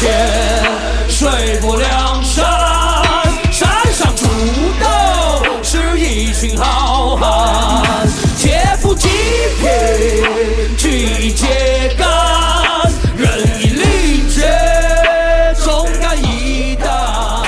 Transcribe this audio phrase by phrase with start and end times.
[0.00, 0.16] 天
[1.08, 1.28] 水
[1.60, 2.46] 泊梁山，
[3.50, 4.28] 山上出
[4.78, 8.06] 的是一群好汉，
[8.36, 9.08] 劫富济
[9.58, 14.46] 贫去揭竿，仁义礼节
[15.64, 17.42] 忠肝义胆。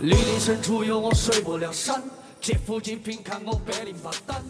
[0.00, 2.02] 莅临深处有我水泊梁山，
[2.40, 4.42] 劫富济贫看我百灵八胆。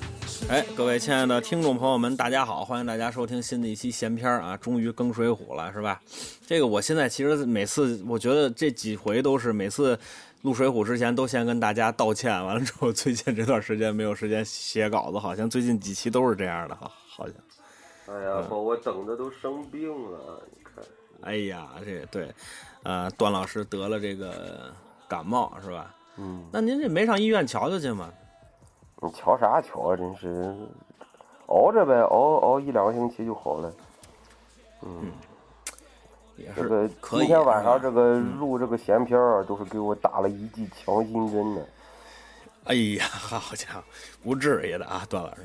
[0.49, 2.65] 哎，各位亲爱的听众朋友们，大家好！
[2.65, 6.01] 欢迎大家收听新的一期闲篇啊，终于更水浒了，是吧？
[6.47, 9.99] 这个我现在其实每次，我觉得这几回都是每次
[10.43, 17.35] 录水浒之前都先跟大家道歉，完了之后最近这段时间没有时间写稿子，好像最近几期都是这样的哈，好像。
[18.15, 20.85] 哎呀，把我等的都生病了，你看。
[21.23, 22.33] 哎呀，这对，
[22.85, 24.73] 呃，段老师得了这个
[25.09, 25.93] 感冒是吧？
[26.17, 28.09] 嗯，那您这没上医院瞧瞧去吗？
[29.03, 29.97] 你瞧啥瞧啊？
[29.97, 30.55] 真是
[31.49, 33.75] 熬着呗，熬熬一两个星期就好了。
[34.83, 35.11] 嗯，
[36.37, 36.89] 也是这个。
[37.11, 41.61] 今天晚上这个嗯录这个闲篇儿，都是给我打了一剂强心针呢。
[42.65, 43.83] 哎呀， 好家伙，
[44.23, 45.43] 不至于的啊，段老师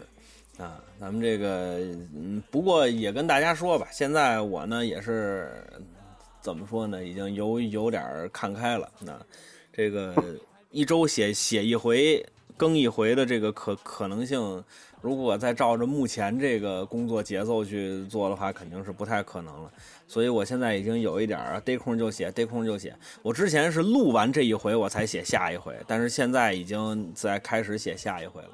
[0.61, 1.77] 啊，咱们这个
[2.15, 5.63] 嗯，不过也跟大家说吧，现在我呢也是
[6.41, 8.89] 怎么说呢，已经有有点儿看开了。
[8.99, 9.19] 那
[9.71, 10.15] 这个
[10.71, 12.25] 一周写写一回，
[12.57, 14.63] 更一回的这个可可能性，
[15.01, 19.71] 如果再照着目前这个工作节奏去做的话，肯定是不太可能了。
[20.07, 22.95] 所以我现在已经有一点儿逮空就写，逮空就写。
[23.21, 28.49] 我之前是录完这一回我才写下一回，但是现在已经在开始写下一回了。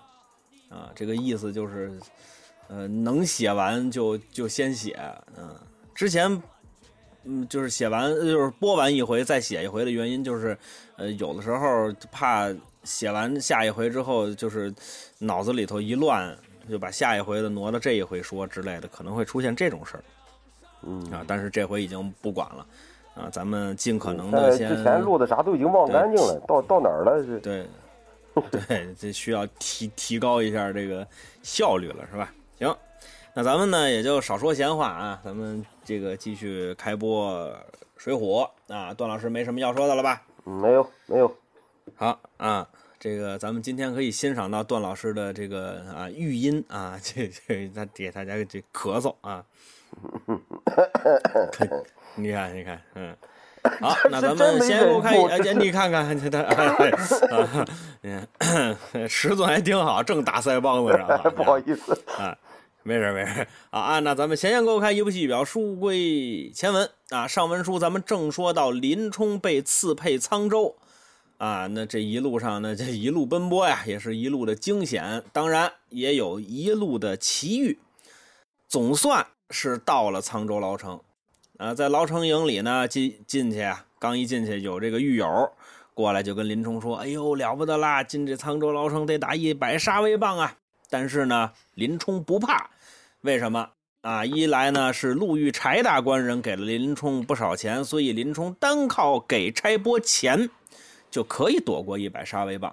[0.69, 1.97] 啊，这个意思就是，
[2.67, 4.99] 呃，能写完就就先写。
[5.37, 5.55] 嗯、
[5.95, 6.41] 之前
[7.23, 10.57] 嗯，就是写完就是播完一回再写一回的原因就是，
[10.95, 12.53] 呃，有的时候怕
[12.83, 14.73] 写完下一回之后，就是
[15.19, 16.37] 脑子里头一乱，
[16.69, 20.03] 就把下一回的挪到这一回说之类的，可能会出现这种事儿。
[20.83, 22.65] 嗯啊，但是这回已经不管了，
[23.15, 27.23] 啊，咱们尽可能的先之前录的啥都已经忘干净了，到到哪儿了？
[27.25, 27.65] 是对
[28.51, 31.05] 对，这需要提提高一下这个
[31.41, 32.31] 效率了，是吧？
[32.59, 32.75] 行，
[33.33, 37.47] 那咱们呢也就少说闲话啊，咱们这个继续开播
[37.97, 40.21] 《水浒》啊，段老师没什么要说的了吧？
[40.45, 41.35] 嗯没有没有，
[41.95, 42.65] 好啊，
[42.99, 49.43] 这个咱们今天可以欣赏到段老师的这个啊语音啊，这这他给大家这咳嗽啊，
[52.15, 53.15] 你看你看，嗯。
[53.81, 56.89] 好，那咱们先给我看 一，哎，你看看这他， 哎，
[57.31, 57.67] 啊，
[58.39, 61.17] 嗯，尺寸还挺好，正打腮帮子上啊。
[61.35, 61.91] 不好意思。
[62.17, 62.37] 啊，
[62.83, 70.77] 没事没事啊啊，那咱们先先给我看一部戏表书归前文啊，上文书咱们正说到林冲被刺配沧州
[71.37, 77.77] 啊，那这一路上呢，这一路奔波呀，也是一路的惊险，当然也有一路的奇遇，
[78.67, 80.99] 总算是到了沧州牢城。
[81.57, 85.51] 啊，在牢城营里呢，进进去啊，刚一进去，有这个狱友
[85.93, 88.03] 过来就跟林冲说：“哎呦，了不得啦！
[88.03, 90.55] 进这沧州牢城得打一百杀威棒啊！”
[90.89, 92.69] 但是呢，林冲不怕，
[93.21, 93.69] 为什么
[94.01, 94.23] 啊？
[94.23, 100.49] 一来呢是路遇柴大官人给了林冲不少钱，所以林冲单靠给差拨钱
[101.17, 102.71] 就可以躲过一百杀威棒。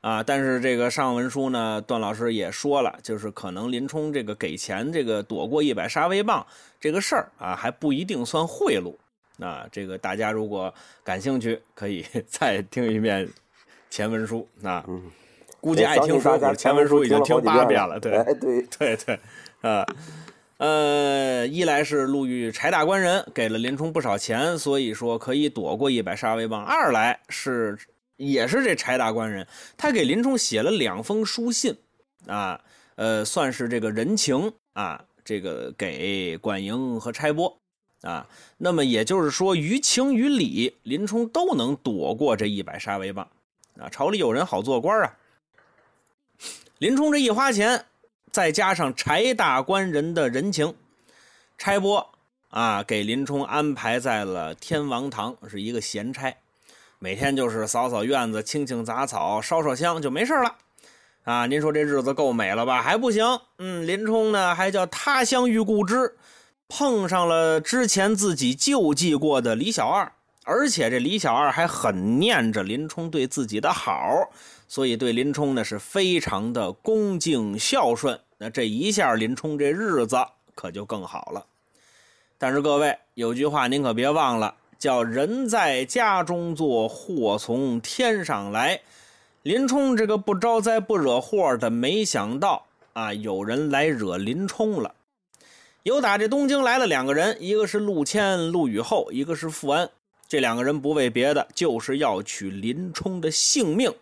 [0.00, 6.44] 啊，但是这个上文书呢，段老师也说了，就是可能林冲这个给钱，这个躲过一百杀威棒
[6.80, 8.94] 这个事儿啊，还不一定算贿赂。
[9.38, 10.72] 啊，这个大家如果
[11.04, 13.28] 感兴趣，可以 再听一遍
[13.90, 14.48] 前文书。
[14.62, 15.02] 啊，嗯
[15.60, 19.14] 估计爱听水浒前文书已经听八遍了，对，哎对，对对，
[19.60, 19.84] 啊。
[19.84, 19.86] 呃，
[20.62, 27.76] 呃一来是路遇柴大官人给了林冲不少钱，所以说可以躲过一百杀威棒；二来是
[28.16, 29.44] 也是这柴大官人，
[29.76, 31.76] 他给林冲写了两封书信，
[32.28, 32.60] 啊，
[32.94, 37.58] 呃，算是这个人情啊，这个给管营和差拨
[38.02, 38.28] 啊。
[38.56, 43.28] 那么也就是说，于情于理，林冲都能躲过这一百杀威棒
[43.80, 43.88] 啊。
[43.88, 45.16] 朝里有人好做官啊。
[46.78, 47.84] 林冲这一花钱，
[48.32, 50.74] 再加上柴大官人的人情，
[51.58, 52.14] 差拨
[52.48, 56.34] 啊，给林冲安排在了天王堂，是一个闲差。
[56.98, 60.56] 每天就是扫扫院子、清清杂草、烧烧香就没事了，
[61.24, 62.80] 啊，您说这日子够美了吧？
[62.80, 63.22] 还不行，
[63.58, 66.16] 嗯，林冲呢还叫他乡遇故知，
[66.68, 70.10] 碰上了之前自己救济过的李小二，
[70.44, 74.30] 而且这李小二还很念着林冲对自己的好，
[74.72, 78.18] 所以对林冲呢是非常的恭敬孝顺。
[78.38, 80.16] 那这一下，林冲这日子
[80.54, 81.44] 可就更好了。
[82.38, 84.54] 但是各位有句话您可别忘了。
[84.78, 88.80] 叫人在家中坐，祸从天上来。
[89.42, 92.64] 林冲这个不招灾不惹祸的，没想到
[92.94, 94.94] 啊，有人来惹林冲了。
[95.82, 99.90] 有打这东京来了两个人，一个是陆谦、陆羽后，一个是富安。
[100.26, 103.92] 这两个人不为别的，就是要取林冲的性命。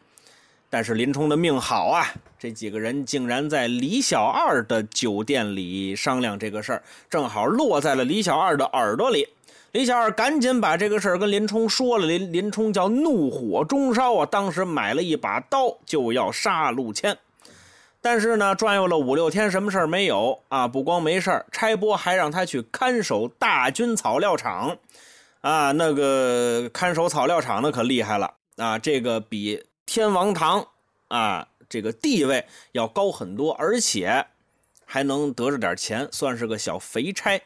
[0.71, 2.07] 但是林冲的命好啊，
[2.39, 9.29] 这几个人竟然在李小二的酒店里商量这个事儿，正好落在了李小二的耳朵里。
[9.73, 17.17] 李小二赶紧把这个事儿跟林冲说了，林林冲叫怒火中烧啊，当时买了一把刀就要杀陆谦，
[18.01, 20.67] 但是呢，转悠了五六天，什么事儿没有啊？
[20.67, 24.77] 不光没事儿，差拨还让他去看守大军草料场，
[25.41, 29.63] 啊，那个看守草料场的可厉害了啊，这个比
[29.93, 30.69] 天王堂
[31.09, 34.25] 啊这个地位要高很多，而且。
[34.93, 37.41] 还能得着点钱，算是个小肥差。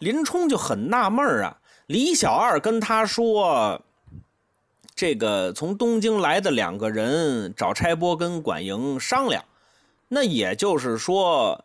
[0.00, 1.58] 林冲就很纳闷啊。
[1.86, 3.80] 李小二跟他说
[4.96, 9.44] ：“这个从东京来的两个人找差拨跟管营商量，
[10.08, 11.64] 那也就是说，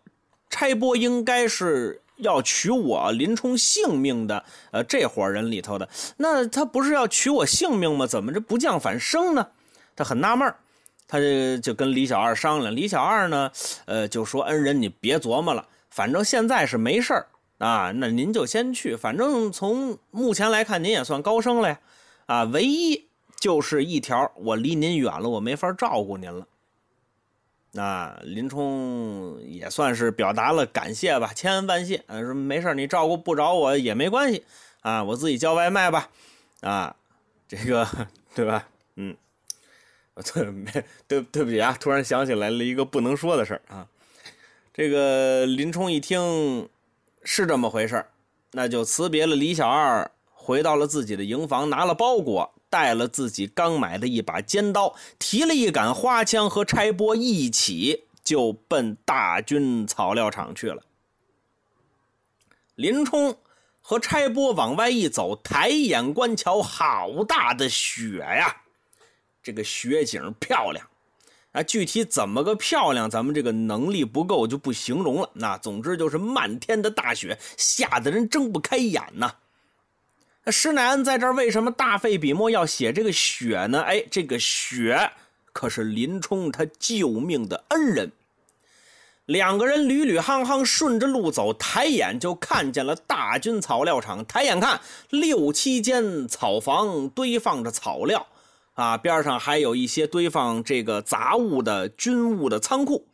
[0.52, 4.46] 差拨应该是要取我林冲性命的。
[4.70, 8.06] 呃，这伙人里头的，那他不是要取我性命吗？
[8.06, 9.48] 怎么着不降反升呢？
[9.96, 10.54] 他很纳闷
[11.08, 13.52] 他就就跟李小二商量，李小二呢，
[13.86, 17.28] 呃，就说恩人你别琢磨了，反正现在是没事儿
[17.60, 21.80] 啊，那您就先去，反正从目前来看您也算高升了呀，
[22.26, 23.08] 啊，唯一
[23.40, 26.48] 就是一条，我离您远了，我没法照顾您了。
[27.72, 34.44] 那林冲也算是表达了感谢吧，千恩万谢，啊说没事你照顾不着我也没关系
[34.82, 36.10] 啊，我自己叫外卖吧，
[36.62, 36.96] 啊，
[37.48, 37.88] 这个
[38.34, 38.68] 对吧？
[38.96, 39.16] 嗯。
[40.34, 40.72] 对，没
[41.08, 41.76] 对，对不起啊！
[41.80, 43.86] 突然想起来了一个不能说的事儿啊。
[44.74, 46.70] 这个林冲一听
[47.24, 48.06] 是这么回事
[48.52, 60.84] 那就辞别了李小二，回到了自己的营房，拿了包裹，带了自己刚买的一把尖刀，提了一杆花枪，和差拨一起就奔大军草料场去了。
[62.76, 63.38] 林冲
[63.82, 68.62] 和差拨往外一走，抬眼观瞧，好大的雪呀！
[69.46, 70.88] 这个雪景漂亮，
[71.52, 75.30] 啊，具体怎么个漂亮，咱们这个能力不够就不形容了。
[75.34, 79.36] 那总之就是漫天的大雪，吓得人睁不开眼呐。
[80.46, 83.82] 那施耐庵在这儿为什么大费笔墨要写这个雪呢？
[83.84, 85.12] 哎，这个雪
[85.54, 88.12] 可是林冲他救命的恩人。
[89.28, 94.26] 两个人捋捋夯夯顺着路走，抬眼就看见了大军草料场。
[94.26, 94.82] 抬眼看，
[95.12, 98.26] 六七间草房堆放着草料。
[98.76, 103.08] 啊，边上还有一些堆放这个杂物的军务的仓库。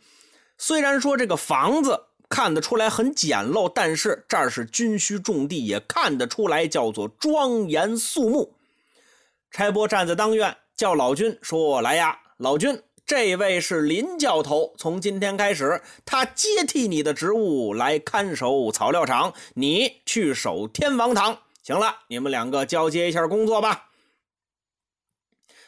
[0.58, 8.56] 虽然说这个房子看得出来很简陋，但是这儿是军需重地，也看得出来叫做庄严肃穆。
[9.52, 21.38] 差拨站在当院，叫老君说：“来呀，老君，这位是林教头，从今天开始，他接替你的职务来看守草料场，你去守天王堂。
[21.62, 23.90] 行了，你们两个交接一下工作吧。”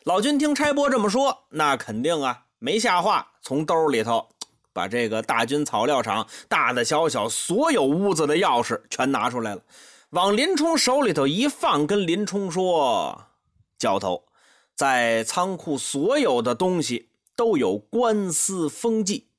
[0.06, 4.28] 老君听差拨这么说，那肯定啊没下话，从兜里头
[4.74, 9.62] 把这个大军草料场大大小小所有屋子的钥匙全拿出来了，
[10.10, 13.28] 往林冲手里头一放，跟林冲说
[13.80, 14.26] ：“教头，
[14.76, 19.30] 在仓库所有的东西都有官司封记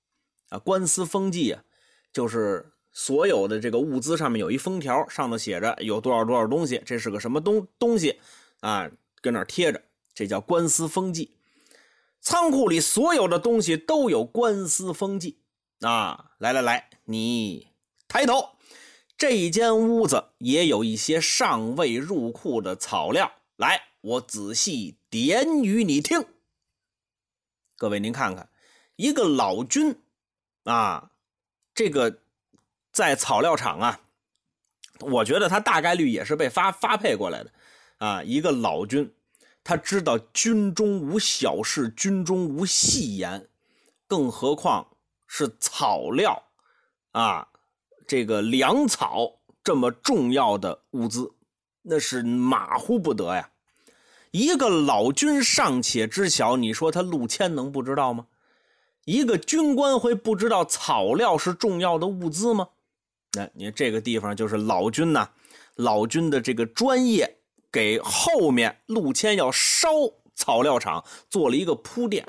[0.49, 1.63] 啊，官司封记啊，
[2.11, 8.19] 就是所有的这个物资上面有一封条，上头写着有多少多少东西，这是个什么东东西
[8.61, 9.83] 啊，跟那贴着。”
[10.15, 11.37] 这叫官司封记，
[12.21, 15.41] 仓库里所有的东西都有官司封记
[15.81, 16.31] 啊！
[16.39, 17.73] 来来来，你
[18.07, 18.51] 抬头，
[19.19, 26.25] 这一间屋子也有一些尚未入库的草料，来，我仔细点与你听。
[27.77, 28.49] 各位，您看看，
[28.95, 30.01] 一个老军
[30.63, 31.11] 啊，
[31.75, 32.21] 这个
[32.93, 34.01] 在草料场啊，
[35.01, 37.53] 我觉得他大概率也是被发发配过来的
[37.99, 39.13] 啊，一个老军。
[39.65, 43.49] 他知道军中无小事，军中无戏言，
[44.07, 44.87] 更何况
[45.27, 46.41] 是草料
[47.13, 47.49] 啊，
[48.07, 51.33] 这个粮草这么重要的物资，
[51.81, 53.51] 那是马虎不得呀。
[54.33, 58.27] 一个老军尚且知晓，你说他陆谦能不知道吗？
[59.07, 62.69] 一个军官会不知道草料是重要的物资吗？
[63.33, 65.31] 那你这个地方就是老军呐，
[65.77, 67.39] 老军的这个专业。
[67.75, 69.89] 给后面陆谦要烧
[70.37, 72.25] 草料场做了一个铺垫。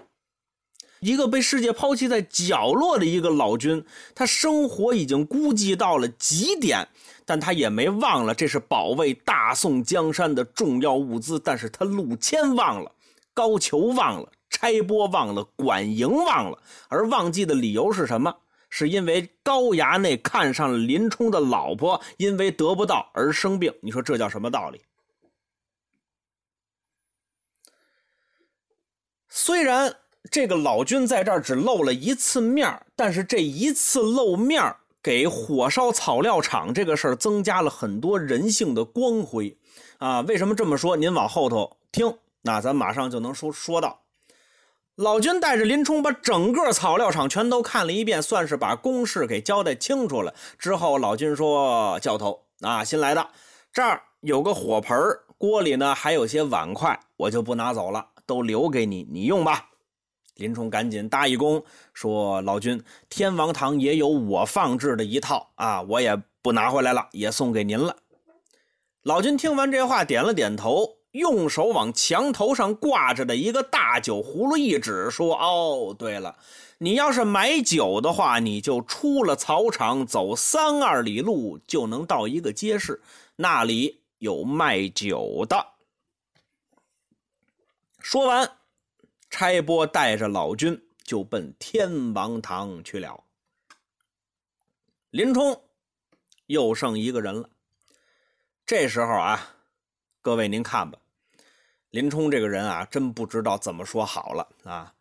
[1.01, 3.85] 一个被世界抛弃在角落的一个老君，
[4.15, 6.87] 他生活已经孤寂到了极点，
[7.25, 11.39] 但他也没忘了这是保卫大宋江山的重要物资。
[11.39, 12.91] 但是他陆谦忘了，
[13.35, 18.35] 高俅忘了，差拨忘了，管营忘了，而忘记的理由是什么？
[18.67, 23.71] 是因为高衙内看上了林冲的老婆，因为得不到而生病。
[23.81, 24.81] 你说这叫什么道理？
[29.37, 29.93] 虽然
[30.31, 34.73] 这个老君在这儿只露了一次面但是这一次露面
[35.03, 39.57] 给火烧草料场这个事儿增加了很多人性的光辉
[39.97, 40.21] 啊！
[40.21, 40.95] 为什么这么说？
[40.95, 44.03] 您往后头听，那咱马上就能说说到。
[44.95, 50.33] 老君带着林冲把整个草料场全都看了一遍，算是把公事给交代清楚了。
[50.57, 53.27] 之后，老君说：“教头啊，新来的，
[53.73, 54.97] 这儿有个火盆
[55.37, 59.69] 锅里呢还有些碗筷，我就不拿走了，都留给你，你用吧。”
[60.35, 61.63] 林冲赶紧搭一躬，
[61.93, 67.95] 说：“老君，天王堂也有我放置的一套啊，我也不拿回来了，也送给您了。”
[69.01, 76.35] 老君听完这话，点了点头，用手往墙头上挂着的一个大酒葫芦一指，说：“哦，对了，
[76.79, 83.01] 你要是买酒的话，你就出了草场，走三二里路，就能到一个街市，
[83.37, 85.65] 那里有卖酒的。”
[88.05, 88.59] 说完。
[89.31, 93.23] 差拨带着老君就奔天王堂去了。
[95.09, 95.59] 林冲
[96.45, 97.49] 又剩一个人了。
[98.63, 99.55] 这时候啊，
[100.21, 100.99] 各位您看吧，
[101.89, 104.93] 林冲这个人啊，真不知道怎么说好了啊。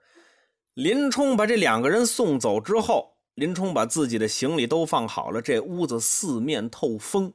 [0.73, 7.34] 林冲把这两个人送走之后，林冲把自己的行李都放好了，这屋子四面透风。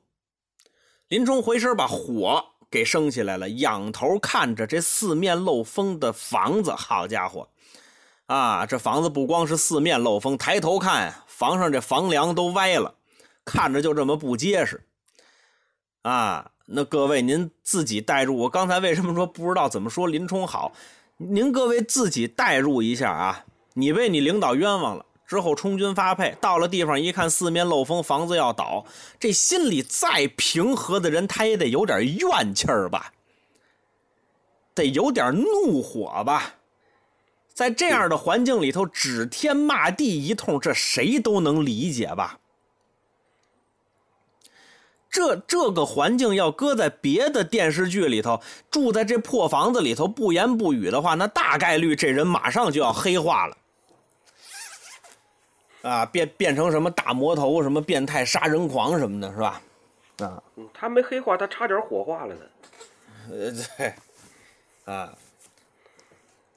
[1.07, 2.55] 林冲回身把火。
[2.71, 7.49] 给升起来了，仰头看着这四面漏风的房子，好家伙，
[8.27, 12.95] 啊，这房子不光是四面漏风，抬头看房上这房梁都歪了，
[13.43, 14.83] 看着就这么不结实，
[16.03, 20.71] 啊，那各位您自己代入，我刚才为什么说不知道怎么说林冲好？
[21.17, 25.05] 您各位自己代入一下啊，你被你领导冤枉了。
[25.29, 28.83] 之后充军发配，到了地方一看，四面漏风，房子要倒，
[29.19, 33.13] 这心里再平和的人，他也得有点怨气儿吧，
[34.73, 36.55] 得有点怒火吧，
[37.53, 42.39] 在这样的环境里头，指天骂地一通，这谁都能理解吧？
[45.11, 53.55] 这这个环境要搁在别的电视剧里头，住在这破房子里头，不言不语的话，那大概率这人马上就要黑化了。
[55.81, 59.61] 啊，变变成什么大魔头，什么变态杀人狂什么的，是吧？
[60.19, 60.43] 啊，
[60.73, 62.41] 他没黑化，他差点火化了呢。
[63.31, 63.93] 呃，对，
[64.83, 65.13] 啊，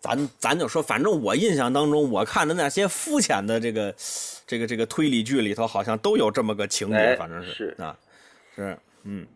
[0.00, 3.94] 咱咱就说，反正我印象当中，我看的那些肤浅的这个
[4.46, 7.96] 这个这个推理剧里头，好像都有这么个情节，反正是啊，
[8.56, 9.26] 是嗯。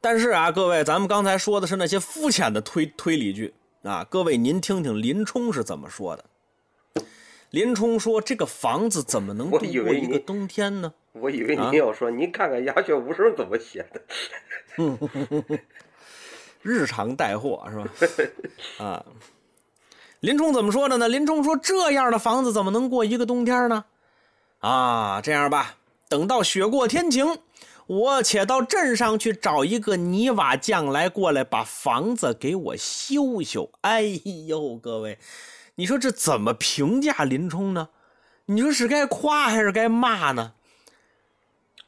[0.00, 6.24] 但是啊，各位，咱们刚才说的是那些肤浅的推推理剧啊，各位您听听林冲是怎么说的。
[7.52, 14.00] 林冲说：“这个房子怎么能度过一个冬天呢？”我以为你要说：“您看看《鸦雀无声》怎么写的。
[16.62, 17.86] ”日常带货是吧？
[18.82, 19.04] 啊，
[20.20, 21.08] 林冲怎么说的呢？
[21.08, 23.84] 林冲说：“这样的房子怎么能过一个冬天呢？”
[24.60, 25.76] 啊，这样吧，
[26.08, 27.38] 等到雪过天晴，
[27.86, 33.70] 我且到镇上去找一个泥瓦匠来过来，把房子给我修修。
[33.82, 34.04] 哎
[34.46, 35.18] 呦，各位。
[35.82, 37.88] 你说这怎么评价林冲呢？
[38.44, 40.52] 你说是该夸还是该骂呢？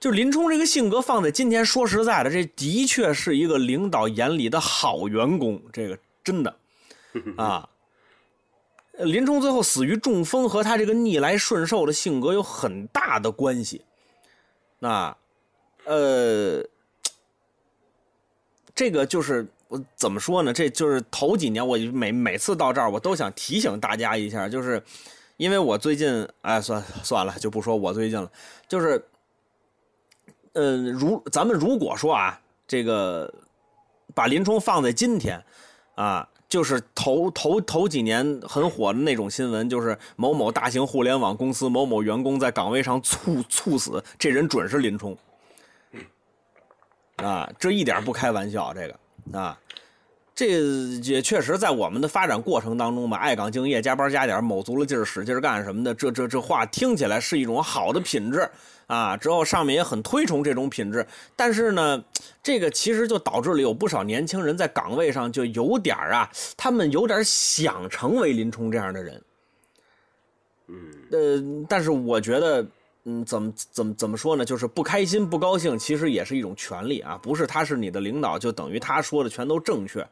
[0.01, 6.57] 就林冲这个性格放在今天，说实在的，这的确是一个领导眼里的好员工，这个真的
[7.39, 7.69] 啊。
[8.99, 13.85] 林冲最后死于中风，和他这个逆来顺受的性格有很大的关系。
[14.81, 15.17] 那，
[15.85, 16.67] 呃，
[18.75, 19.47] 这个就是。
[19.69, 20.53] 我怎么说呢？
[20.53, 24.83] 这就是头几年，我每每次到这儿，我都想提醒大家一下，就是
[25.37, 28.31] 因为我最近，哎，算算了，就不说我最近了。
[28.69, 29.05] 就是，
[30.53, 33.33] 嗯，如咱们如果说啊，这个
[34.15, 35.43] 把林冲放在今天
[35.95, 45.17] 啊，就是头头头几年很火的那种新闻，就是某某大型互联网公司某某员工在岗位上猝猝死，这人准是林冲
[47.17, 49.01] 啊，这一点不开玩笑，这个。
[49.33, 49.59] 啊，
[50.35, 50.61] 这
[51.03, 58.49] 也确实在我们的发展过程当中吧，爱岗敬业、加班加点、卯足了劲儿、使劲干什么的，这这这话听起来是一种好的品质
[58.87, 59.17] 啊。
[59.17, 62.05] 之后上面也很推崇这种品质，但是呢，
[62.43, 69.23] 这个其实就导致了有不少年轻人在岗位上就有点啊，他们有点想成为林冲这样的人。
[70.69, 70.77] 嗯，
[71.11, 72.67] 呃，但是我觉得。
[73.07, 74.45] 嗯，怎么怎么怎么说呢？
[74.45, 77.19] 就是不开心、不高兴，其实也是一种权利啊。
[77.23, 80.09] 不是他是你的领导，就等于他说的全都正确，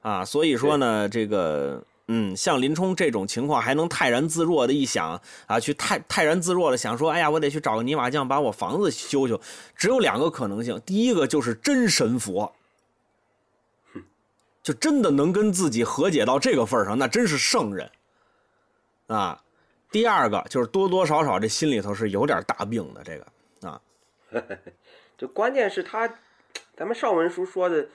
[0.00, 0.24] 啊。
[0.24, 9.40] 所以说呢，这个嗯，像林冲这种情况还能泰然自若的一想啊，去泰泰然自若的想说，哎呀，我得去找个泥瓦匠把我房子修修。
[9.74, 12.52] 只有两个可能性，第一个就是真神佛，
[14.62, 17.90] 就真的能跟自己和解到这个份上，那真是圣人
[19.08, 19.42] 啊。
[19.90, 23.80] 第二个就是多多少少这心里头是有点大病的，这个啊，
[25.16, 26.08] 就关键是他，
[26.76, 27.86] 咱们上文书说的。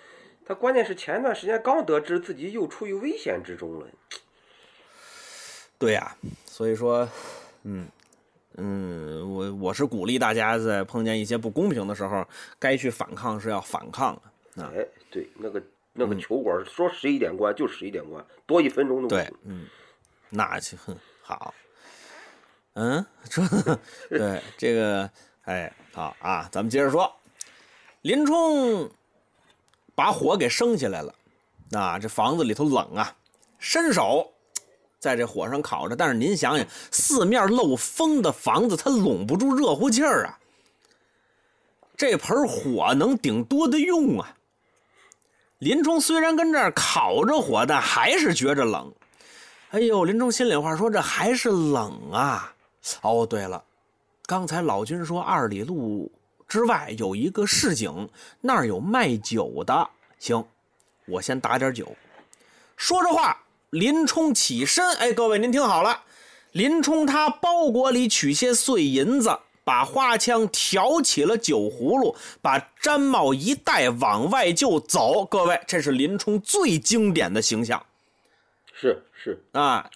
[0.43, 3.87] 他关键是前段时间刚得知自己又处于危险之中了。
[5.77, 7.07] 对呀，所以说，
[7.63, 7.87] 嗯
[8.57, 12.27] 嗯，我我是鼓励大家在碰见一些不公平的时候，
[12.59, 14.19] 该去反抗是要反抗
[14.55, 14.63] 的。
[14.63, 15.61] 哎，对，那个
[15.93, 19.67] 那个球馆说十一点关就十一点关，多一分钟都不对，嗯，
[20.29, 21.53] 那就很好。
[22.73, 23.41] 嗯，这
[24.09, 25.09] 对这个，
[25.43, 27.11] 哎，好啊，咱们接着说，
[28.01, 28.89] 林冲。
[29.93, 31.13] 把火给升起来了，
[31.73, 33.13] 啊，这房子里头冷啊，
[33.59, 34.31] 伸手
[34.97, 35.95] 在这火上烤着。
[35.95, 40.39] 但是您想想，四面漏风的房子，它拢不住热乎气儿啊。
[41.95, 44.33] 这盆火能顶多的用啊。
[45.59, 48.91] 林冲虽然跟这儿烤着火，但还是觉着冷。
[49.71, 52.51] 哎呦，林冲心里话说：“这还是冷啊。”
[53.01, 53.63] 哦，对了，
[54.25, 56.11] 刚才老君说二里路。
[56.47, 58.09] 之外有一个市井，
[58.41, 59.89] 那儿有卖酒的。
[60.19, 60.45] 行，
[61.05, 61.95] 我先打点酒。
[62.75, 64.85] 说着话，林冲起身。
[64.95, 66.03] 哎，各位您听好了，
[66.51, 75.23] 林冲他包裹里取些碎银子，把花枪挑起了酒葫芦，把毡帽一戴，往外就走。
[75.23, 77.85] 各位，这是林冲最经典的形象。
[78.73, 79.89] 是是啊。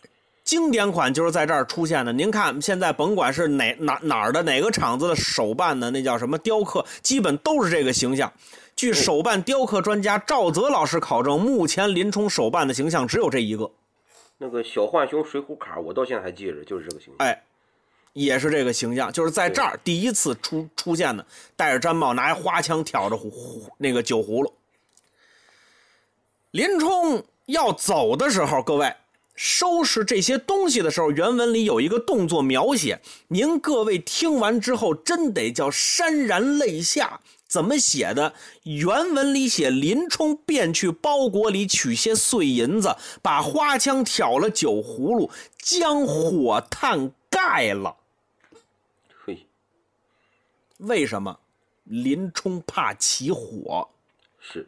[0.45, 2.13] 经典款就是在这儿出现的。
[2.13, 8.31] 您看，现在甭管是哪哪哪儿的哪个厂子的手办的那叫什么雕刻，基本都是这个形象。
[8.75, 13.71] 据手办雕刻专家赵泽老师考证，目前林冲手办的形象只有这一个。
[14.37, 17.25] 那个小浣熊水浒卡，我到现在还记着，就是这个形象。
[17.25, 17.41] 哎，
[18.13, 23.31] 也是这个形象，就是在这儿第一次出出现的，戴着毡帽，拿着花枪，挑着壶
[23.79, 24.53] 那个酒葫芦。
[26.51, 28.93] 林冲要走的时候，各位。
[29.35, 37.19] 收拾这些东西的时候，原文里有一个动作描写，您各位听完之后真得叫潸然泪下。
[37.47, 38.33] 怎么写的？
[38.63, 47.95] 原文里写林冲便去包裹里取些碎银子，把花枪挑了酒葫芦，将火炭盖了。
[49.23, 49.45] 嘿，
[50.79, 51.39] 为什么？
[51.83, 53.87] 林冲怕起火。
[54.39, 54.67] 是。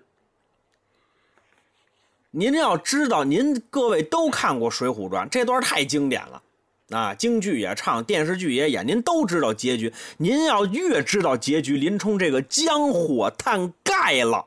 [2.32, 6.42] 您要知道，您各位都看过《水浒传》，这段太经典了，
[6.90, 9.92] 啊，京剧也唱，电视剧也演，您都知道结局。
[10.18, 14.46] 您要越知道结局，林冲这个将火炭盖了，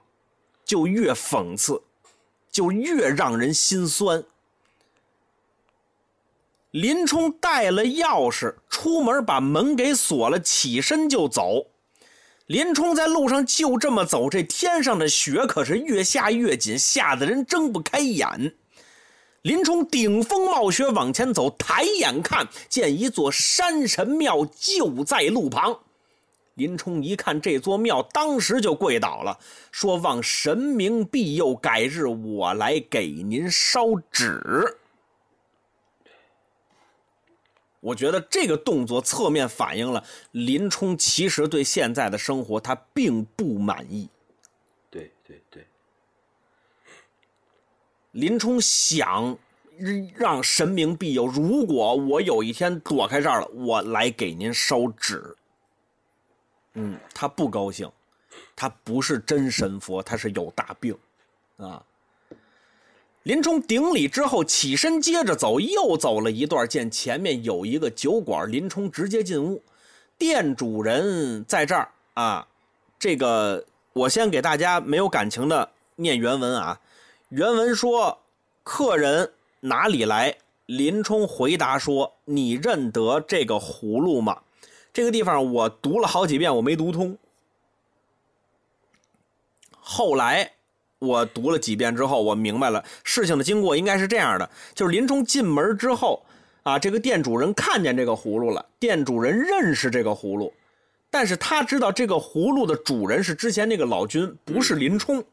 [0.65, 1.83] 就越讽刺，
[2.51, 4.23] 就越让人心酸。
[6.71, 11.67] 林冲带了钥匙出门，把门给锁了，起身就走。
[12.51, 18.57] 林冲在路上就这么走，这天上的雪可是越下越紧，吓得人睁不开眼。
[19.43, 25.79] 林冲顶风冒雪往前走，抬眼看见一座山神庙就在路旁。
[26.55, 29.39] 林冲一看这座庙，当时就跪倒了，
[29.71, 34.43] 说：“望神明庇佑，改日我来给您烧纸。”
[37.81, 44.09] 我觉得这个动作侧面反映了林冲其实对现在的生活他并不满意。
[44.91, 45.67] 对对对，
[48.13, 49.37] 林冲想
[50.15, 55.35] 让神明庇佑，如果我有一天躲开这儿了，我来给您烧纸。
[56.75, 57.91] 嗯，他不高兴，
[58.55, 60.95] 他不是真神佛，他是有大病，
[61.57, 61.83] 啊。
[63.25, 69.63] 林冲顶礼之后起身，接着走，又走了一段，见前面有一个酒馆，林冲直接进屋。
[70.17, 72.49] 店主人在这儿啊，
[72.99, 76.81] 这个我先给大家没有感情的念原文啊。
[77.29, 78.19] 原文说
[78.65, 79.31] ：“客人
[79.61, 84.41] 哪里来？”林冲回答说：“你认得这个葫芦吗？”
[84.95, 87.19] 这个地方我读了好几遍，我没读通。
[89.79, 90.55] 后来。
[91.01, 96.23] 我读了几遍之后，我明白了事情的经过应该是这样的：就是林冲进门之后，
[96.63, 100.53] 啊，这个店主人看见这个葫芦了，店主人认识这个葫芦，
[101.11, 105.25] 但是他知道这个葫芦的主人是之前那个老君，不是林冲，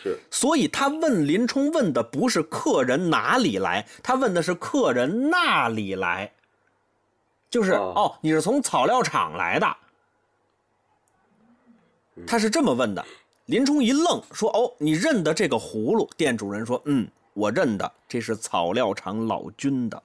[0.00, 6.32] 是，所以他问林冲问的不是客人哪里来，他问的是客人那里来，
[7.50, 9.76] 就是哦，你是从草料场来的，
[12.24, 13.04] 他是这么问的。
[13.46, 20.02] 林冲一愣，说：“哦，你认得这个葫芦？”店主人说：“嗯，我认得，这是草料场老君的。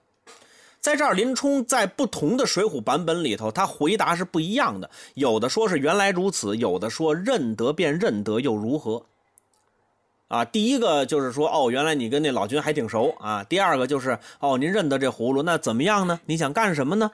[0.81, 4.89] 在这儿，林冲在不同的《水浒》版本里头，他回答是不一样的。
[5.13, 9.05] 有的说是原来如此，有的说认得便认得又如何？
[10.27, 13.43] 啊，第一个就是说，哦，原来你跟那老君还挺熟啊。
[13.45, 16.19] 第二个就是，哦，您认得这葫芦，那怎么样呢？
[16.25, 17.11] 你想干什么呢？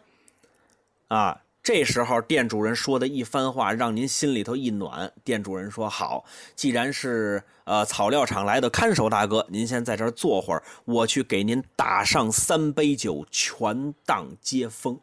[1.08, 1.42] 啊。
[1.66, 5.12] 这时候，店主人说的一番话让您心里头一暖。
[5.24, 6.24] 店主人说：“好，
[6.56, 15.00] 既然是呃草料场来的看守大哥，您先在这儿坐会儿，我去给您打上三杯酒，全当接风。”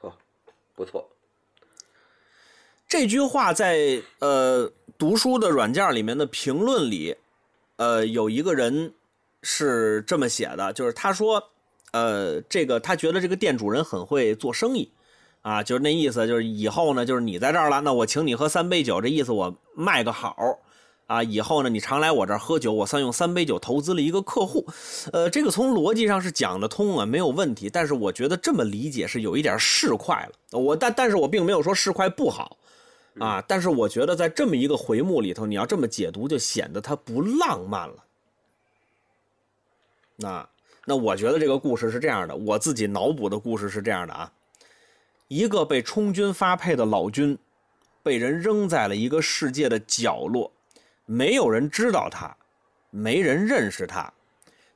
[0.00, 0.10] 呵，
[0.74, 1.06] 不错。
[2.88, 7.14] 这句话在呃读书的软件里面的评论里，
[7.76, 8.94] 呃有一个人
[9.42, 11.50] 是这么写的，就是他说，
[11.90, 14.90] 呃这个他觉得这个店主人很会做生意。
[15.42, 20.36] 啊，就是那意思，就是以后呢，就是你在这儿了，那我请你喝三杯酒，这意思我卖个好，
[21.08, 24.64] 啊，以后呢你常来我这儿喝酒，我算用三杯酒投资了一个客户，
[25.12, 27.68] 呃，这个从逻辑上是讲得通啊，没有问题。
[27.68, 32.56] 但是我觉得这么理解是有一点市侩了，我但但是我并没有说市侩不好，
[33.18, 37.96] 啊，但是我觉得在这么一个回目里头，你要这么解读，就显得它不浪漫了。
[40.16, 40.48] 那
[40.84, 44.32] 那我觉得这个故事是这样的，我自己脑补的故事是这样的啊。
[45.32, 47.38] 一个被充军发配的老军，
[48.02, 50.52] 被人扔在了一个世界的角落，
[51.06, 52.36] 没有人知道他，
[52.90, 54.12] 没人认识他，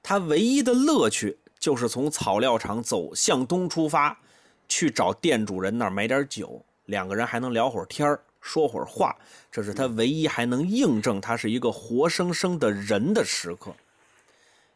[0.02, 4.18] 他唯一的乐趣就是从草料场走向东出发，
[4.66, 9.14] 去找店主人那儿买点酒，两个人还能聊会儿天说会儿话，
[9.52, 13.74] 这是他唯一还能印证他是一个活生生的人的时刻。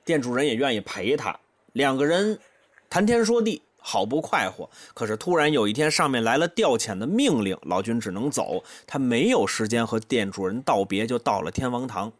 [0.04, 1.34] 店主人也愿意陪他，
[1.72, 2.38] 两个人
[2.90, 3.62] 谈天说地。
[3.80, 8.62] 好不快活，可是突然有一天，上面来了调遣的命令，老君只能走。
[8.86, 12.12] 他没有时间和店主人道别，就到了天王堂。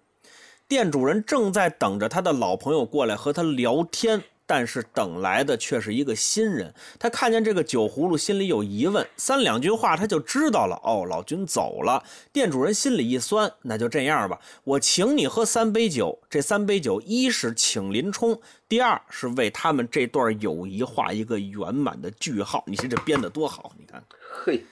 [0.67, 4.23] 店主人正在等着他的老朋友过来和他聊天。
[4.53, 10.75] 但是等来的却是一个新人，他看见这个酒葫芦，心里有疑问，三两句话他就知道了。
[10.83, 16.19] 哦，老君走了，店主人心里一酸，那就这样吧，我请你喝三杯酒。
[16.29, 22.65] 这三杯酒，一是请林冲，第二是为他们这段友谊画一个圆满的句号。
[22.67, 23.71] 你说这编的多好？
[23.79, 24.03] 你看，
[24.45, 24.65] 嘿，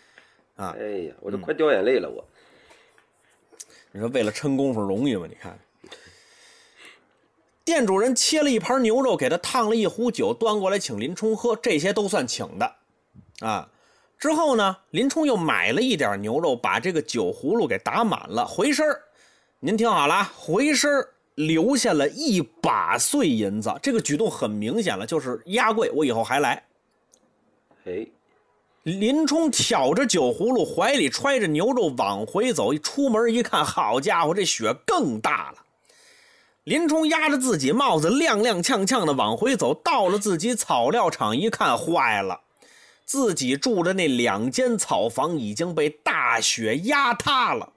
[0.56, 2.24] 啊，哎呀，我都快掉眼泪了，我。
[3.92, 5.24] 你说为了撑功夫容易吗？
[5.28, 5.56] 你看。
[7.68, 12.76] 店主人切了一盘牛肉，给他烫了一壶酒，端过来请林冲喝，这些都算请的，
[13.40, 13.68] 啊。
[14.18, 18.86] 之后呢，林冲又买了一点牛肉，把这个酒葫芦给打满了，回身
[19.60, 20.90] 您听好了，回身
[21.34, 23.70] 留下了一把碎银子。
[23.82, 26.64] 这个举动很明显了，就是压柜，我以后还来。
[27.84, 28.06] 哎，
[28.84, 35.58] 林冲挑着酒葫芦，怀里揣着牛肉往回走，一出门一看，好家伙，这雪更大了。
[36.68, 42.42] 林冲压着自己帽子，踉踉跄跄的往回走，到了自己草料场，一看坏了，
[43.06, 47.72] 自己住的那两间草房已经被大雪压塌了。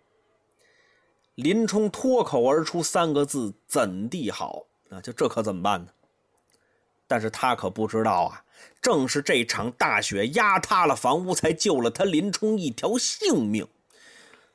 [1.36, 5.88] 林冲脱口而出三个字：“怎地好？”啊，就这可怎么办呢？
[7.08, 8.44] 但是他可不知道啊，
[8.82, 13.66] 正是这场大雪压塌了房屋，才救了他林冲一条性命。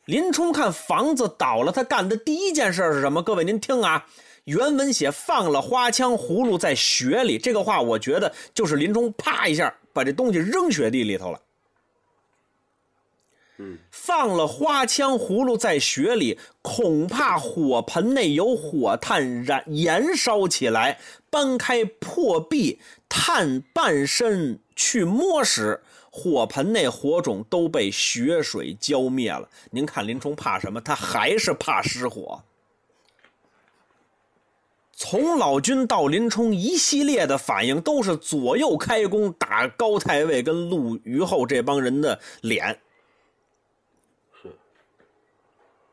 [0.07, 3.23] 林冲看房子倒了，他干的第一件事是什么？
[3.23, 4.07] 各位您听啊。
[4.45, 11.41] 原文写放了花枪葫芦在雪里，这个话我觉得就是林冲啪一下把这东西扔雪地里头了。
[13.59, 25.83] 嗯，放了花枪葫芦在雪里，恐怕火盆内有火炭燃燃烧起来，搬开破壁，探半身去摸时，
[26.19, 29.47] 火盆内火种都被血水浇灭了。
[29.71, 30.81] 您看林冲怕什么？
[30.81, 32.43] 他还是怕失火。
[34.95, 42.81] 从老君到林冲，一系列的反应都是左右开弓，打高太尉跟陆虞后这帮人的脸。
[44.43, 44.51] 是，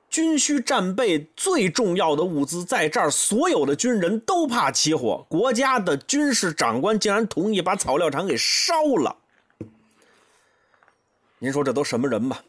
[0.09, 9.17] 军需战备最重要的物资在这儿，所有的军人都怕起火，国家的军事长官竟然同意把草料场给烧了。
[11.43, 12.41] 您说这都什么人吧？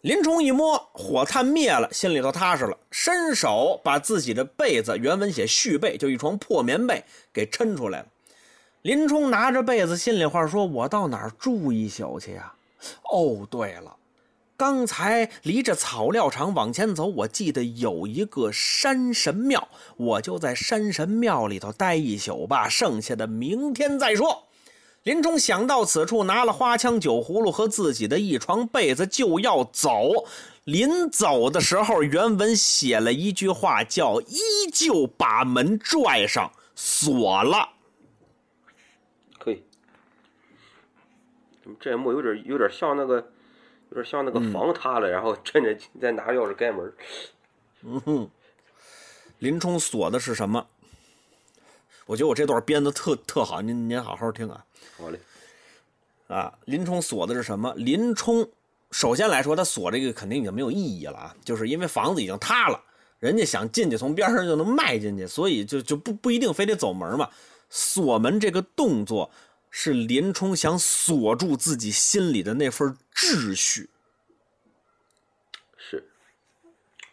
[0.00, 8.06] 林冲一摸火炭灭了，心里头踏实了，伸手把自己的被子，原文写续被，就一床破棉被给抻出来了。
[8.80, 12.54] 林冲拿着被子，心里话说：“我到哪儿住一宿去呀？”
[13.12, 13.94] 哦，对了，
[14.56, 24.44] 刚才离着草料场往前走，我记得有一个山神庙，我就在山神庙里头待一宿吧，剩下的明天再说。
[25.04, 30.24] 林冲想到此处，拿了花枪、酒葫芦和自己的一床被子就要走。
[30.64, 34.38] 临走的时候，原文写了一句话，叫“依
[34.72, 37.68] 旧把门拽上，锁了”。
[39.38, 39.62] 可以。
[41.62, 43.16] 怎么这一幕有点有点像那个，
[43.90, 46.90] 有点像那个房塌了，然后趁着再拿钥匙开门。
[47.82, 48.30] 嗯哼，
[49.38, 50.66] 林冲锁的是什么？
[52.06, 54.64] 我觉得我这段编的特特好，您您好好听啊。
[54.96, 55.18] 好嘞。
[56.28, 57.72] 啊，林冲锁的是什么？
[57.76, 58.48] 林冲
[58.90, 62.80] 首先来说，他锁这个肯定已经没有意义了啊，就是因为房子已经塌了，
[63.18, 67.28] 人家想进去从边上就能迈进去，所以就就不不一定非得走门嘛。
[67.68, 69.30] 锁门这个动作
[69.70, 73.90] 是林冲想锁住自己心里的那份秩序。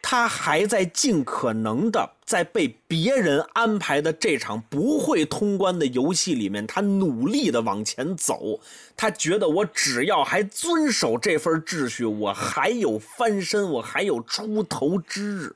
[0.01, 8.59] 他还在尽可能的在被别人安排的这场不会通关的游戏里面，他努力的往前走。
[8.97, 15.55] 他觉得我只要还遵守这份秩序，我还有翻身，我还有出头之日。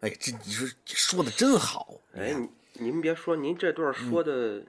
[0.00, 1.94] 哎，这你说说的真好。
[2.14, 2.34] 哎，
[2.72, 4.62] 您别说，您这段说的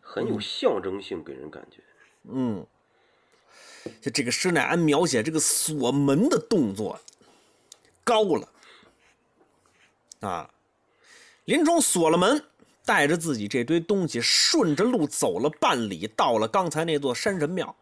[0.00, 1.82] 很有象征性，给人感觉。
[2.24, 2.66] 嗯。
[4.00, 7.00] 就这个施耐庵描写这个锁门的动作
[8.04, 8.48] 高了
[10.20, 10.50] 啊！
[11.46, 12.44] 林冲锁了门，
[12.84, 17.74] 带着自己这堆东西，顺着路走了半里，到了刚才那座山神庙。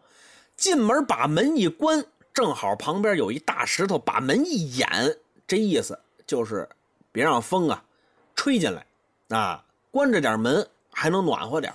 [0.56, 4.88] 进门把门一关，正好旁边有一大石头，把门一掩，
[5.46, 6.68] 这意思就是
[7.10, 7.84] 别让风啊
[8.34, 8.86] 吹进来
[9.36, 9.64] 啊！
[9.90, 11.72] 关着点门，还能暖和点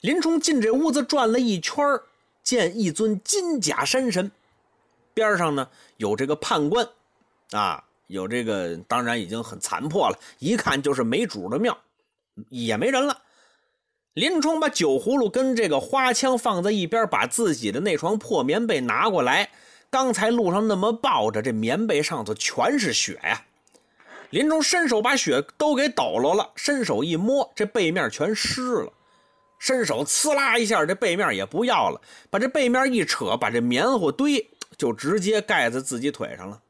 [0.00, 1.84] 林冲进这屋子转了一圈
[2.42, 4.30] 见一尊金甲山神，
[5.14, 6.88] 边上呢有这个判官，
[7.52, 11.76] 啊，有这个当然已经很残破了，一看就是没主的庙，
[12.48, 13.22] 也没人了。
[14.14, 19.50] 林冲把酒葫芦跟这个花枪放在一边，把自己的那床破棉被拿过来。
[19.88, 23.42] 刚才路上那么抱着，这棉被上头全是血呀。
[24.30, 28.92] 林冲伸手把血都给抖落了，伸手一摸，这背面全湿了。
[29.62, 36.60] 伸手呲啦一下，这背面也不要了，把这背面一扯，把这棉花堆就直接盖在自己腿上了。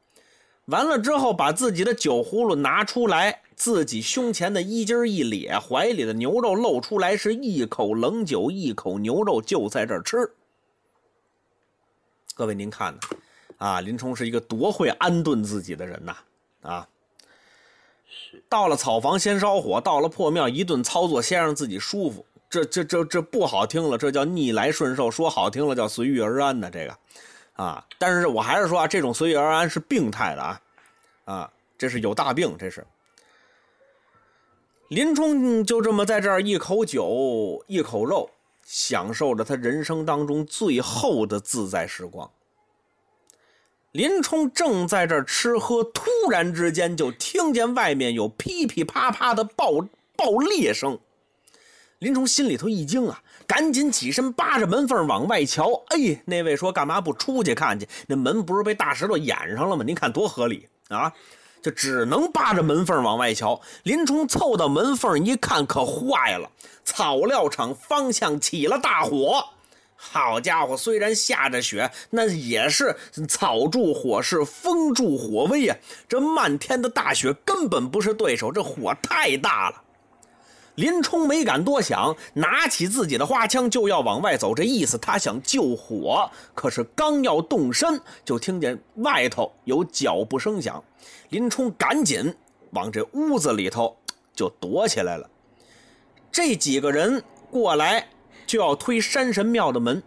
[0.65, 10.31] 完了之后，把自己的酒葫芦拿出来，自己胸前的衣襟一咧，怀里的牛肉露出来，是一口冷酒，一口牛肉，就在这儿吃。
[12.35, 12.99] 各位您看呢？
[13.57, 16.15] 啊，林冲是一个多会安顿自己的人呐！
[16.61, 16.87] 啊，
[18.47, 22.23] 到了草房先烧火，到了破庙一顿操作，先让自己舒服。
[22.53, 26.95] 这这这这不好听了，这叫逆来顺受；说好听了，叫随遇而安的这个，
[27.53, 27.83] 啊！
[27.97, 30.61] 但是我还是说啊，这种随遇而安是病态的啊，
[31.25, 32.85] 啊，这是有大病，这是。
[34.89, 38.29] 林冲就这么在这儿一口酒一口肉，
[38.63, 42.29] 享受着他人生当中最后的自在时光。
[43.93, 49.71] 林冲正在这儿吃喝，突然之间就听见外面有噼噼啪啪的爆
[50.15, 50.99] 爆裂声。
[52.03, 55.71] 林冲心里头一惊啊，赶紧起身扒着门缝往外瞧。
[55.87, 57.87] 哎，那位说干嘛不出去看去？
[58.07, 59.85] 那门不是被大石头掩上了吗？
[59.87, 61.13] 您看多合理啊！
[61.61, 63.61] 就只能扒着门缝往外瞧。
[63.83, 66.51] 林冲凑到门缝一看，可坏了！
[66.83, 69.41] 草料场方向起了大火。
[69.95, 72.93] 好家伙，虽然下着雪，那也是
[73.29, 75.77] 草助火势，风助火威呀！
[76.09, 79.82] 这漫天的大雪根本不是对手，这火太大了。
[80.75, 84.55] 林冲没敢多想，拿起自己的花枪就要往外走。
[84.55, 86.29] 这意思，他想救火。
[86.55, 90.83] 可是刚要动身，就听见外头有脚步声响。
[91.29, 92.33] 林冲赶紧
[92.71, 93.95] 往这屋子里头
[94.35, 95.29] 就躲起来了。
[96.31, 98.07] 这几个人过来，
[98.47, 100.01] 就要推山神庙的门。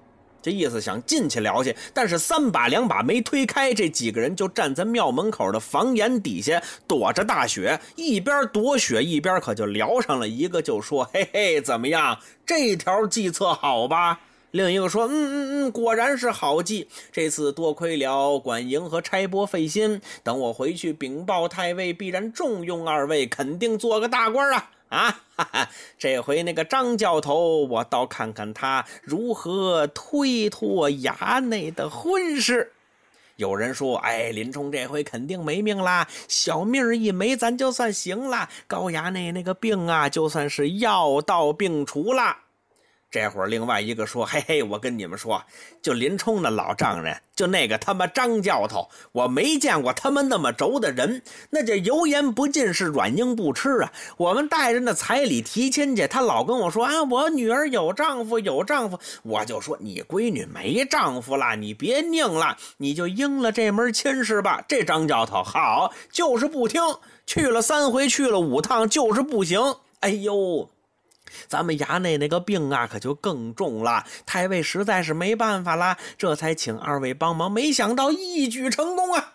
[0.46, 10.28] 这意思想进去聊去，但是三把两把没推开，这几个人就站在庙门口的房檐底下躲着大雪，一边躲雪一边可就聊上了。
[10.28, 12.16] 一个就说：“嘿嘿，怎么样？
[12.46, 14.20] 这条计策好吧？”
[14.52, 16.87] 另一个说：“嗯嗯嗯，果然是好计。
[17.11, 25.68] 这次多亏了管营和差拨费心，等我回去禀报太尉，必然重用二位，肯定做个大官啊。”啊，哈哈！
[25.99, 32.72] 这回那个张教头，我倒看看他如何推脱衙内的婚事。
[33.35, 38.49] 有人说：“哎，林冲这回肯定没命啦，小命一没，咱就算行了。
[38.66, 42.44] 高衙内那个病啊，就算是药到病除啦。”
[43.16, 45.42] 这会儿，另外一个说：“嘿嘿，我跟你们说，
[45.81, 53.90] 就林冲那老丈人，就那个他妈张教头，我没见过他们那么轴的人，那叫油盐不进，是软硬不吃啊。
[54.18, 64.62] 我们带着那彩礼提亲去，他老跟我说啊，我女儿有丈夫，有丈夫，我就说你闺女没丈夫了，你别拧了，你就应了这门亲事吧。
[64.68, 66.83] 这张教头好，就是不听，
[67.24, 69.59] 去了三回，去了五趟，就是不行。
[70.00, 70.68] 哎呦！”
[71.48, 74.04] 咱们衙内那个病啊，可就更重了。
[74.24, 77.50] 太尉实在是没办法了，这才请二位帮忙。
[77.50, 79.32] 没想到一举成功啊！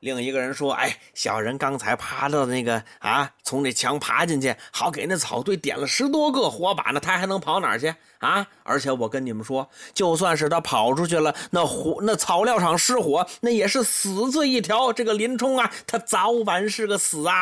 [0.00, 7.00] 另一个人说：“哎，小人刚才爬到那个啊，从那墙爬进去，好给那草堆点了十多个火把呢。
[7.00, 8.46] 他还能跑哪儿去啊？
[8.62, 14.92] 而且我跟你们说，就算是他跑出去了，那火那草料场失火，那也是死罪一条。
[14.92, 17.34] 这个林冲啊，他早晚是个死啊！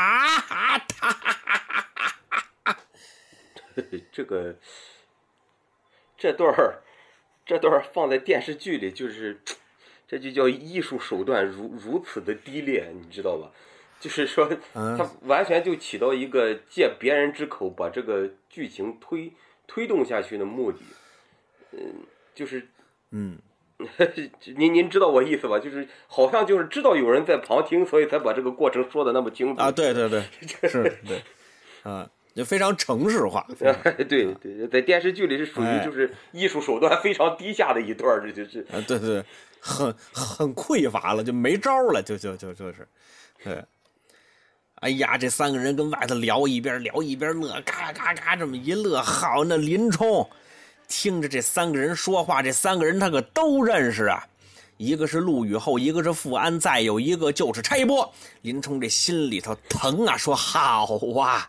[0.48, 1.16] 啊，他。”
[4.12, 4.56] 这个
[6.16, 6.82] 这段儿
[7.44, 9.40] 这段儿放在电视剧里，就是
[10.06, 13.50] 这就叫艺术手段如如此的低劣，你知道吧？
[14.00, 19.32] 就是说，他完全就起到一个借别人之口把这个剧情推
[19.66, 20.78] 推动下去的目的。
[21.72, 22.68] 嗯，就是
[23.10, 23.38] 嗯，
[24.56, 25.58] 您您知道我意思吧？
[25.58, 29.72] 就是好像就是知道有人在旁听，所以才把这个过程说的那么清楚啊！
[29.72, 30.22] 对对对，
[30.68, 31.22] 是，对，
[31.82, 32.10] 啊。
[32.35, 39.25] 就非常城市化， 对对，在电视剧里是属于就是艺术手段非常低下的一段，这就是，对对，
[39.61, 42.88] 很很匮乏了，就没招了，就就就就是，
[43.44, 43.64] 对，
[44.81, 50.29] 哎呀，这三个人跟外头聊一边聊一边乐，嘎嘎嘎这么一乐，好，那林冲
[50.88, 54.27] 听着这三个人说话，这三个人他可都认识啊，
[54.77, 58.12] 一个是陆羽后，一个是富安，再有一个就是差拨。
[58.42, 61.49] 林冲这心里头疼啊，说好啊。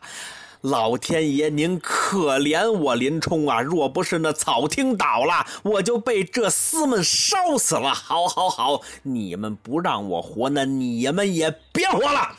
[0.65, 3.61] 老天爷，您可怜我林冲啊！
[3.61, 7.93] 若不是那草厅倒了，我就被这厮们烧死了。
[7.93, 12.35] 好，好，好，你们不让我活，那你们也别活了。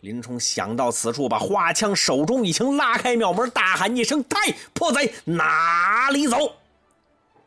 [0.00, 6.36] 林冲想到此处，把花枪手中一擎，拉开庙门，大喊一声：“太破贼，哪里走？”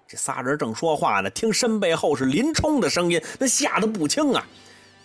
[0.08, 4.48] 这仨人正说话呢，听身背后是林冲的声音，那吓得不轻啊。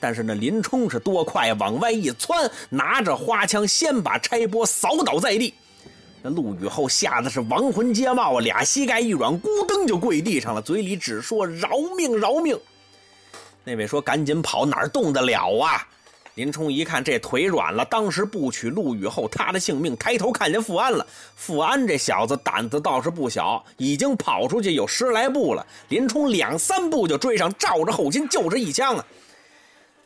[0.01, 5.53] 但是那林冲是多快，往外一窜，拿着花枪，先把差拨扫倒在地。
[6.23, 12.59] 那陆羽后吓得是亡魂皆冒啊，俩膝盖一软，咕噔就跪地上了，嘴里只说饶命饶命。
[13.65, 15.87] 那位说赶紧跑，哪儿动得了啊？
[16.35, 21.05] 林冲一看这腿软了，当时不取陆羽后他的性命，抬头看见富安了。
[21.35, 25.67] 富安这小子胆子倒是不小，已经跑出去有十来步了。
[25.89, 29.05] 林冲两三步就追上，照着后心就是一枪啊。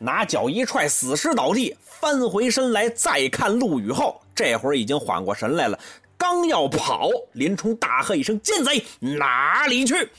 [0.03, 5.79] 拿脚一踹，死尸倒地，翻回身来再看陆羽后，这会儿已经缓过神来了。
[6.17, 10.09] 刚要跑，林冲大喝一声：“奸贼，哪里去？”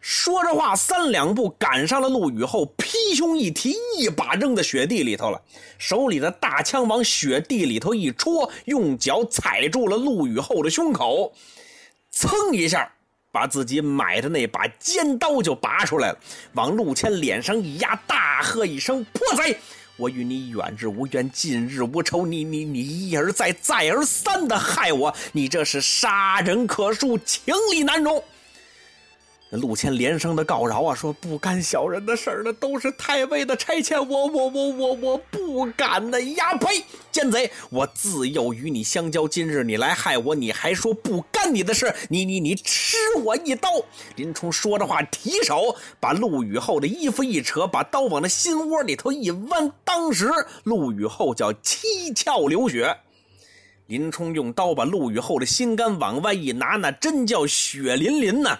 [0.00, 5.42] 说着话，三两步赶上了陆羽后，劈胸一提，一把扔在雪地里头了。
[5.76, 11.34] 手里的大枪往雪地里头一戳，用脚踩住了陆羽后的胸口，
[12.10, 12.90] 噌一下。
[13.32, 16.18] 把自己买的那把尖刀就拔出来了，
[16.54, 19.56] 往陆谦脸上一压，大喝一声：“泼贼！
[19.96, 28.22] 我与你远日无冤，近日无仇，你你你一而再，再而三的害我，你这是杀人可恕，情理难容。”
[29.50, 36.54] 陆谦连声的告饶啊，说不干小人的事儿，那都是太尉的差遣，我我我我我不敢的呀！
[36.56, 36.84] 呸！
[37.10, 43.68] 奸贼，我自幼与你相交，今日你来害我，你还说不干你的事，你你你吃我一刀！
[44.14, 50.30] 林冲说着话，提手把陆羽后的衣服一扯，把刀往那心窝里头一弯，当时
[50.62, 52.96] 陆羽后叫七窍流血。
[53.88, 58.56] 林冲用刀把陆羽后的心肝往外一拿，那真叫血淋淋呐！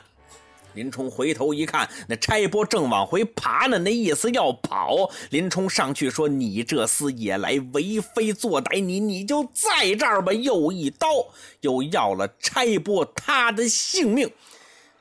[0.75, 5.11] 林冲回头一看，那差拨正往回爬呢，那意思要跑。
[5.31, 11.09] 林冲上去说：“你这厮也来为非作歹，你你就在这儿吧！”又一刀，
[11.61, 14.31] 又要了差拨他的性命。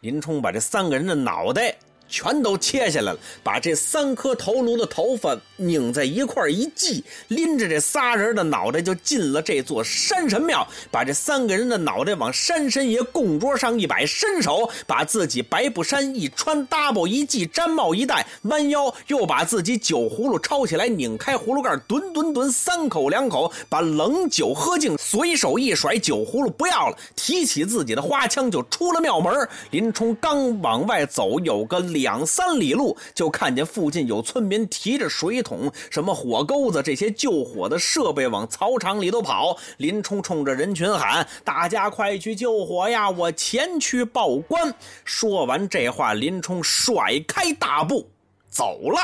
[0.01, 1.75] 林冲把这三个人的脑袋。
[2.09, 29.47] 全都切下来了，把这三颗头颅的头发拧在一块一系，拎着这仨人的脑袋就进了这座山神庙，把这三个人的脑袋往山神爷供桌上一摆，伸手把自己白布衫一穿，double 一系，毡帽一戴，弯腰又把自己酒葫芦抄起来，拧开葫芦盖，吨吨吨三口两口，把冷酒喝尽，随手一甩，酒葫芦不要了，提起自己的花枪就出了庙门。
[29.71, 39.57] 林冲刚往外走，有个两三里路，就看见附近有村民提着水桶、什么火钩子这些救火的设备往草场里头跑。
[39.77, 43.09] 林冲冲着人群喊：“大家快去救火呀！
[43.09, 44.73] 我前去报官。”
[45.05, 48.09] 说完这话，林冲甩开大步
[48.49, 48.99] 走了。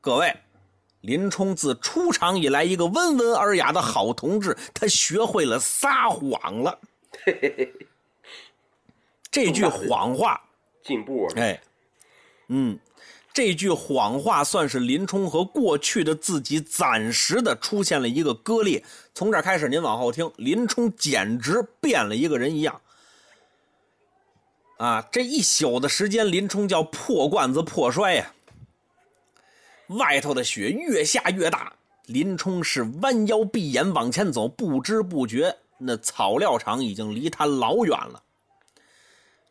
[0.00, 0.34] 各位。
[1.04, 6.78] 林冲自出场以来，一个温文尔雅的好同志，他学会了撒谎了。
[9.30, 10.40] 这句谎话
[10.82, 11.60] 进步了，哎，
[12.48, 12.78] 嗯，
[13.32, 18.84] 这句谎话算是林冲和过去的自己暂时的出现了一个割裂。
[19.14, 22.80] 从这开始，您往后听，林冲简直变了一个人一样。
[24.76, 28.32] 啊，这一宿的时间，林冲叫破罐子破摔呀。
[29.88, 31.72] 外头的雪越下越大，
[32.06, 38.22] 林冲是弯腰闭眼往前走，不知不觉那草料场已经离他老远了。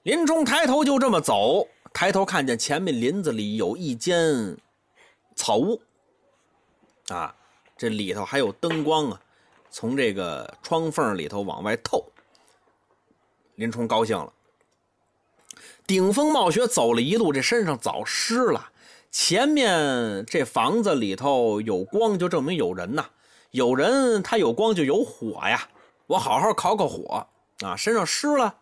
[0.03, 4.57] 林冲抬头就这么走，抬头看见前面林子里有一间
[5.35, 5.79] 草屋，
[7.07, 7.33] 啊，
[7.77, 9.21] 这里头还有灯光啊，
[9.69, 12.03] 从这个窗缝里头往外透。
[13.55, 14.33] 林冲高兴了，
[15.85, 18.71] 顶风冒雪走了一路，这身上早湿了。
[19.11, 23.11] 前面这房子里头有光，就证明有人呐。
[23.51, 25.69] 有人，他有光就有火呀。
[26.07, 27.27] 我好好烤烤火
[27.59, 28.55] 啊，身上湿了。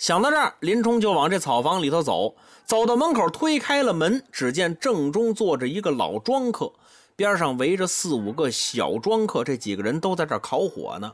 [0.00, 2.34] 想到这儿，林冲就往这草房里头走。
[2.64, 6.72] 走到门口，推开了门，只见正中坐着一个老庄客，
[7.16, 11.12] 边上围着四五个小庄客，这几个人都在这烤火呢。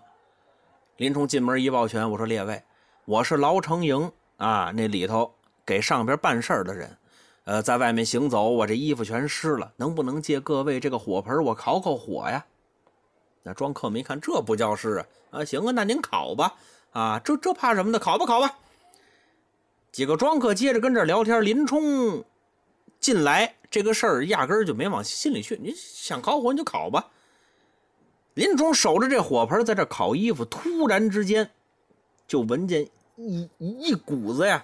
[0.98, 2.62] 林冲进门一抱拳，我说：“列位，
[3.06, 5.34] 我是牢城营啊，那里头
[5.64, 6.96] 给上边办事的人。”
[7.42, 12.44] 呃，在外面行走，我这衣服全湿了，能不能借各位这个火盆，我烤烤火呀？
[13.42, 15.40] 那庄客没看，这不叫事啊！
[15.40, 16.54] 啊，行啊，那您烤吧，
[16.92, 18.54] 啊，这这怕什么的，烤吧，烤吧。
[19.96, 22.22] 几个庄客接着跟这聊天，林冲
[23.00, 27.08] 进来这个事儿压根就没往心里去，你想烤火你就烤吧。
[28.34, 31.50] 林冲守着这火盆在这烤衣服，突然之间
[32.28, 32.86] 就闻见
[33.16, 34.62] 一一股子呀。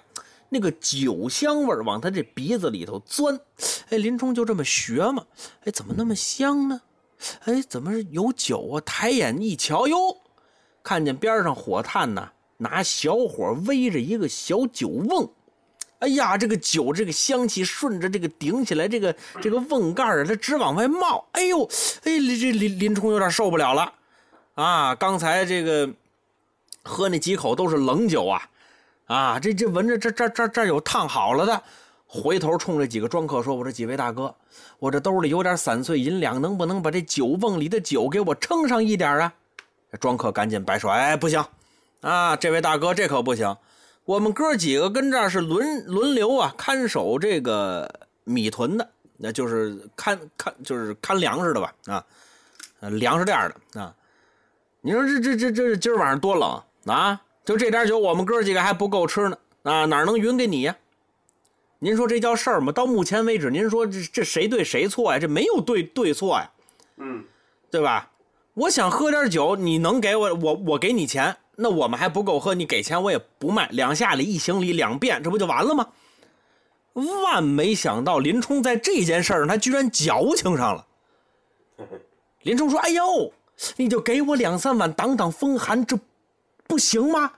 [0.50, 3.40] 那个酒香味往他这鼻子里头钻，
[3.88, 5.24] 哎，林冲就这么学嘛，
[5.64, 6.78] 哎，怎么那么香呢？
[7.44, 8.82] 哎，怎么有酒啊？
[8.84, 9.96] 抬眼一瞧，哟，
[10.82, 15.28] 看见边上火炭呢，拿小火煨着一个小酒瓮，
[15.98, 21.64] 哎呀，这个酒这个香气顺着这个顶起来，这个这个瓮盖啊，它直往外冒，哎呦，
[22.04, 23.92] 哎，这林林冲有点受不了了，
[24.54, 25.90] 啊，刚才这个
[26.82, 28.48] 喝那几口都是冷酒啊。
[29.06, 31.62] 啊，这这闻着这这这这有烫好了的，
[32.06, 34.34] 回头冲这几个庄客说：“我说几位大哥，
[34.78, 39.30] 我这兜里有点散碎银两，能不能把这酒瓮里的酒给我称上一点啊？”
[40.00, 41.44] 庄客赶紧摆手：“哎，不行，
[42.02, 43.56] 啊，这位大哥这可不行，
[44.04, 47.88] 我们哥几个跟这儿是轮轮流啊，看守这个
[48.24, 51.74] 米屯的，那就是看看就是看粮食的吧？
[51.86, 52.04] 啊，
[52.80, 53.38] 粮食店
[53.72, 53.94] 的啊，
[54.80, 56.62] 你说这这这这今儿晚上多冷
[56.94, 60.76] 啊！”就这点酒，我们哥几个还不够吃呢，啊，哪能匀给你呀？
[61.80, 62.70] 您说这叫事儿吗？
[62.70, 65.18] 到目前为止，您说这这谁对谁错呀？
[65.18, 66.50] 这没有对对错呀，
[66.98, 67.24] 嗯，
[67.70, 68.08] 对吧？
[68.54, 75.88] 我想喝点酒，你能给我，我我给你钱，那我们还不够喝，你给钱我也不卖，两下里一行礼两遍，这不就完了吗？
[76.94, 80.86] 万没想到林冲在这件事上他居然矫情上了。
[82.42, 83.32] 林冲说：“哎呦，
[83.76, 85.98] 你就给我两三碗挡挡风寒，这。”
[86.66, 87.30] 不行吗？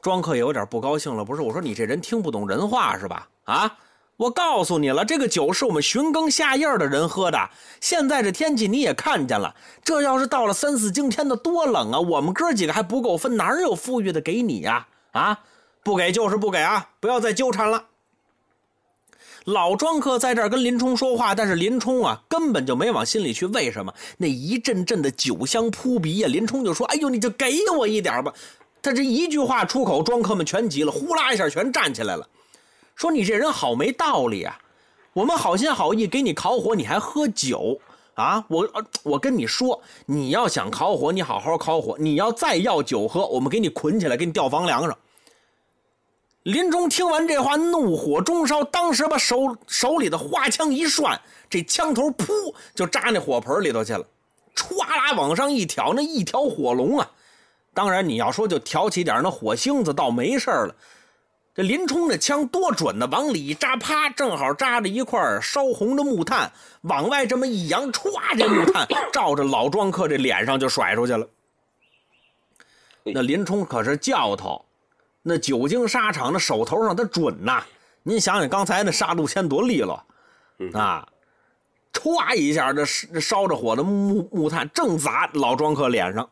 [0.00, 1.24] 庄客也有点不高兴了。
[1.24, 3.28] 不是我说你这人听不懂人话是吧？
[3.44, 3.78] 啊，
[4.16, 7.50] 我告诉你了，这个酒是我们寻更下夜的人喝的。
[7.80, 11.98] 现在这天气你也看见了，这要是到了三四更天的多冷啊！
[11.98, 14.86] 我们哥几个还不够分，哪有富裕的给你呀？
[15.12, 15.40] 啊，
[15.82, 16.90] 不给就是不给啊！
[17.00, 17.86] 不要再纠缠了。
[19.46, 23.46] 老庄客在这儿跟林冲说话，但是林冲啊根本就没往心里去。
[23.46, 23.92] 为什么？
[24.18, 26.28] 那一阵阵的酒香扑鼻呀！
[26.28, 28.32] 林冲就说：“哎呦，你就给我一点吧。”
[28.80, 32.28] 他这一句话出口，庄客们全急了，呼啦一下全站起来了，
[32.94, 34.58] 说：“你这人好没道理啊！
[35.12, 37.80] 我们好心好意给你烤火，你还喝酒
[38.14, 38.44] 啊？
[38.48, 38.68] 我
[39.02, 44.96] 我跟你说，你要想烤火，你好好烤火；你要再要酒喝，我们给你捆起来，给你吊房梁上。”
[46.44, 54.04] 林冲听完这话，怒火中烧，当时把手手里的花枪一涮，这枪头噗就扎那火盆里头去了，
[54.56, 57.10] 歘啦往上一挑，那一条火龙啊！
[57.72, 60.74] 当然你要说就挑起点那火星子，倒没事了。
[61.54, 66.50] 这林冲的枪多准呢，往里一扎，啪，正好扎着一块烧红的木炭，
[66.82, 71.28] 往外这么一扬，歘，这木炭照着老庄客这脸上就甩出去了。
[73.04, 74.64] 那林冲可是教头。
[75.24, 77.62] 那久经沙场的手头上他准呐，
[78.02, 80.02] 您想想刚才那杀戮千多利落
[80.72, 81.06] 啊！
[81.92, 86.28] 歘一下，这这烧着火的木木炭正砸老庄客脸上。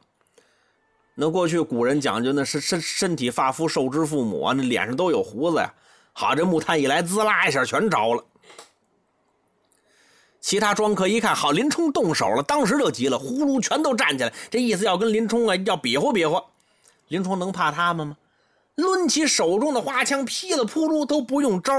[1.23, 5.71] 那过去古人讲究，那是身身体发肤受之父母啊，那脸上都有胡子呀。
[6.14, 8.25] 好，这木炭一来，滋啦一下全着了。
[10.41, 16.43] 其他庄客一看，好，林冲动手了，当时就急了，呼噜全都站起来，这意思要跟林冲啊要比划比划。
[17.09, 18.16] 林冲能怕他们吗？
[18.77, 21.75] 抡起手中的花枪，噼里扑噜都不用招，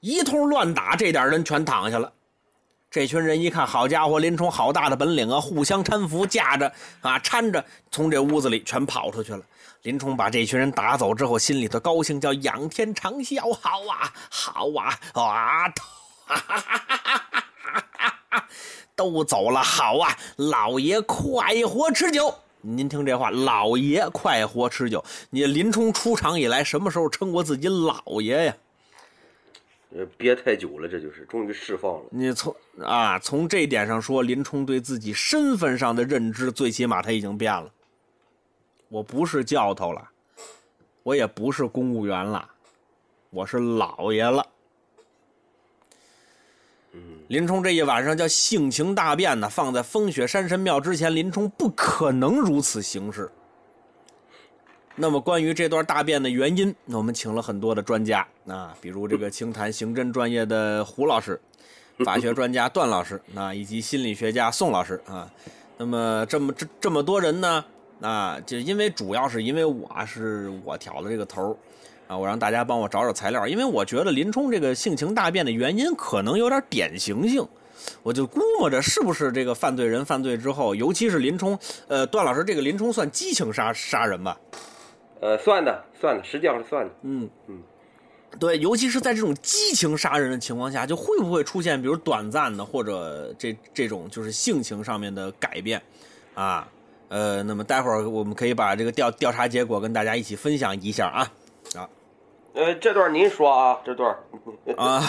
[0.00, 2.12] 一通乱打，这点人全躺下了。
[2.90, 5.38] 这群人一看，好家伙，林冲好大的本领啊！
[5.40, 6.72] 互相搀扶，架着
[7.02, 9.42] 啊，搀着，从这屋子里全跑出去了。
[9.82, 15.72] 林冲把这群人打走之后，心里头高兴，叫仰天长啸，好啊，好啊，啊，
[18.96, 22.34] 都走了，好啊，老爷快活持久。
[22.62, 25.04] 您听这话，老爷快活持久。
[25.30, 28.54] 你林冲出场以来，什么时候称过自己老爷呀？
[29.96, 32.04] 呃，憋太久了，这就是终于释放了。
[32.10, 37.72] 你从啊，从这点上说，林冲对自己身份上的认知，最起码他已经变了。
[38.88, 40.10] 我不是教头了，
[41.02, 42.46] 我也不是公务员了，
[43.30, 44.46] 我是老爷了。
[47.28, 53.30] 林冲这一晚上叫性情大变呢，放在风雪山神庙之前，林冲不可能如此行事。
[54.98, 61.38] 那么，关于这段大变的原因，那我们请了很多的专家啊，比如这个清谈刑侦专业的胡老师，
[62.02, 65.30] 法学专家段老师啊，以及心理学家宋老师啊。
[65.76, 67.62] 那么，这么这这么多人呢，
[68.00, 71.54] 啊，就因为主要是因为我是我挑的这个头
[72.08, 77.46] 啊，我让大家帮我找找材料，因为我觉得林冲这个性情大变的原因可能有点典型性，
[78.02, 84.34] 我就估摸着是不是这个犯罪人犯罪之后，尤其是林冲，呃，段老师这个林冲算激情杀杀人吧？
[85.26, 86.94] 呃，算的，算的，实际上是算的。
[87.02, 87.60] 嗯嗯，
[88.38, 95.82] 对，尤其是在这种激情杀人的情况下，就会不会出现比如短暂的或者这这种就是性情上面的改变
[96.34, 96.68] 啊？
[97.08, 101.32] 呃，那么待会儿我们可以把这个调调查结果跟大家一起分享一下啊
[101.74, 101.90] 啊。
[102.54, 104.16] 呃，这段您说啊，这段
[104.78, 105.02] 啊，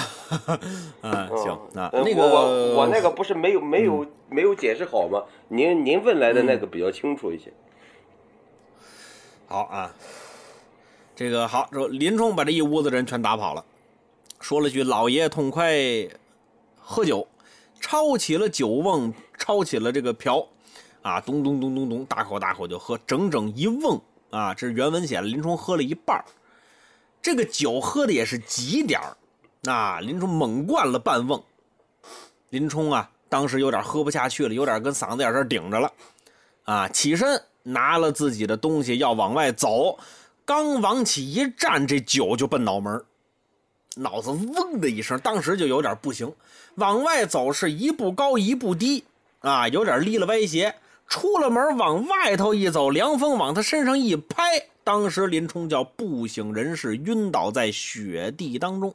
[1.02, 5.24] 嗯，行，那呃那个我我我那个不是没有没有没有解释好吗？
[5.48, 7.54] 您您问来的那个比较清楚一些。
[9.48, 9.94] 好啊，
[11.16, 13.64] 这个好，说林冲把这一屋子人全打跑了，
[14.40, 15.76] 说了句“老爷痛快
[16.78, 17.28] 喝酒”，
[17.80, 20.46] 抄起了酒瓮，抄起了这个瓢，
[21.02, 24.00] 啊，咚咚咚咚咚，大口大口就喝，整整一瓮。
[24.30, 24.54] 啊！
[24.54, 26.26] 这是原文写，林冲喝了一半儿。
[27.22, 31.42] 这个酒喝的也是急点儿，啊，林冲猛灌了半瓮。
[32.50, 35.94] 林冲啊，当时有点喝不下去了，有点跟嗓子眼这顶着了，
[36.66, 40.00] 啊，起身拿了自己的东西要往外走，
[40.46, 43.06] 刚往起一站，这酒就奔脑门儿
[43.96, 46.32] 脑子嗡的一声，当时就有点不行，
[46.76, 49.04] 往外走是一步高一步低，
[49.40, 50.76] 啊，有点离了歪斜。
[51.10, 58.94] 出了门往外头一走，凉风往他身上一拍，当时林冲叫不省人事，晕倒在雪地当中。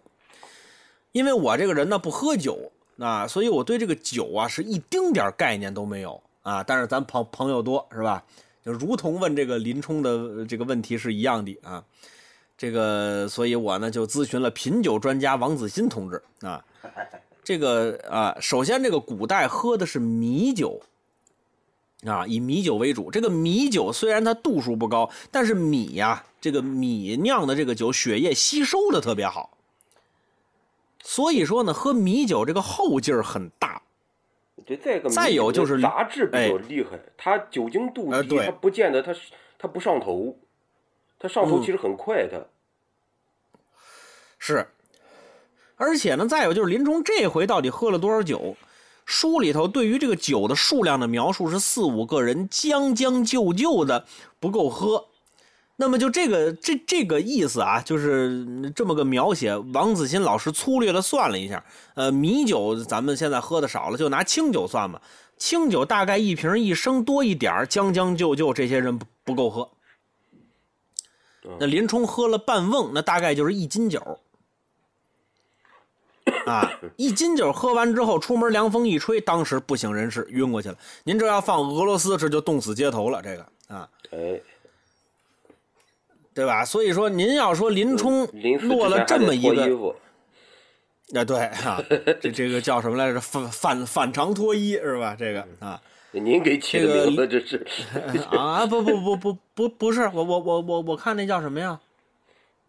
[1.13, 6.63] 因为我这个人呢不喝酒啊，所以我对这个酒啊是一丁点概念都没有啊。
[6.63, 8.23] 但是咱朋朋友多是吧？
[8.65, 11.83] 就如同问这个林冲的这个问题是一样的啊。
[12.57, 16.65] 这个，所以我呢就咨询了品酒专家王子欣同志啊。
[17.43, 20.81] 这个啊，首先这个古代喝的是米酒。
[22.07, 23.11] 啊，以米酒为主。
[23.11, 29.57] 这个米酒虽然它度数不高，但是米呀，这个米酿的这个酒，血液吸收的特别好。
[31.03, 33.82] 所以说呢，喝米酒这个后劲儿很大。
[34.77, 39.15] 对，再一个再有就是杂质比哎较厉害，它酒精度低，它不见得它
[39.59, 40.37] 它不上头，
[41.19, 42.49] 它上头嗯其实很快的。
[44.39, 44.67] 是，
[45.77, 48.57] 而且呢，再有就是林冲这回到底喝了多少酒？
[49.05, 54.07] 书里头对于这个酒的数量的描述是四五个人将将就就的
[54.39, 55.09] 不够喝。
[55.77, 59.57] 那么就这个这这个意思啊，就是这么个描写。
[59.57, 61.65] 王子欣老师粗略的算了一下，
[61.95, 65.01] 呃，米酒咱们现在喝的少了，就拿清酒算吧。
[65.39, 69.69] 清酒大概一瓶一升多一点儿将将就就这些人不不够喝。
[71.59, 74.21] 那林冲喝了半瓮，那大概就是一斤酒。
[76.47, 80.77] 啊， 一斤酒喝完之后，出门凉风一吹，当时不省人事，晕过去了。
[81.03, 83.21] 您这要放俄罗斯，这就冻死街头了。
[83.21, 84.41] 这个啊，哎，
[86.35, 86.65] 对吧？
[86.65, 88.27] 所以说，您要说林冲
[88.63, 89.95] 落了这么一个，
[91.11, 91.83] 那，啊，对啊，
[92.21, 93.21] 这这个叫什么来着？
[93.21, 95.15] 反反反常脱衣是吧？
[95.19, 95.81] 这个啊
[96.13, 97.65] 您给起的这个名字这是。
[98.37, 101.81] 啊，不不不不不不是，我我我我我看那叫什么呀？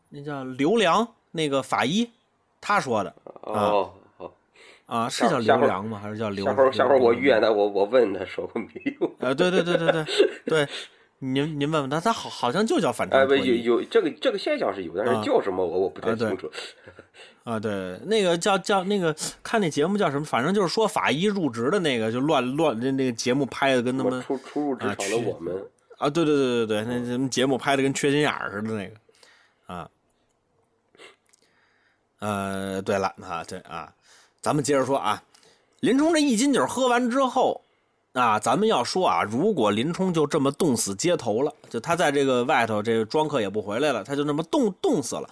[0.10, 2.10] 那叫刘良那个法医，
[2.62, 4.32] 他说的哦哦，
[4.86, 6.00] 啊，是叫刘良吗？
[6.02, 6.46] 还是叫刘？
[6.46, 8.68] 下回下回我约他，我我问他说过没
[9.00, 9.08] 有？
[9.20, 10.06] 啊，对对对对对
[10.46, 10.68] 对，
[11.24, 16.52] 您您问问他，他好好像就叫反哎，不常脱衣有有这个这个现象是有，但啊是叫什么我我不太清楚。
[17.46, 25.56] 啊，对，那个叫叫那个看那节目叫什么，反正就是说法医入职的那个，就乱乱那那个节目拍的跟他们初初入职啊场的我们，
[25.98, 29.90] 啊，对对对对对，那什么节目拍的跟缺心眼儿似的那个，啊，
[32.20, 33.94] 呃，对了啊，对啊，
[34.42, 35.24] 咱们接着说啊，
[35.80, 37.63] 林冲这一斤酒喝完之后
[38.14, 45.30] 啊，咱们要说啊，如果林冲就这么冻死街头了，就他在这个外头这个庄客也不回来了，他就那么冻冻死了。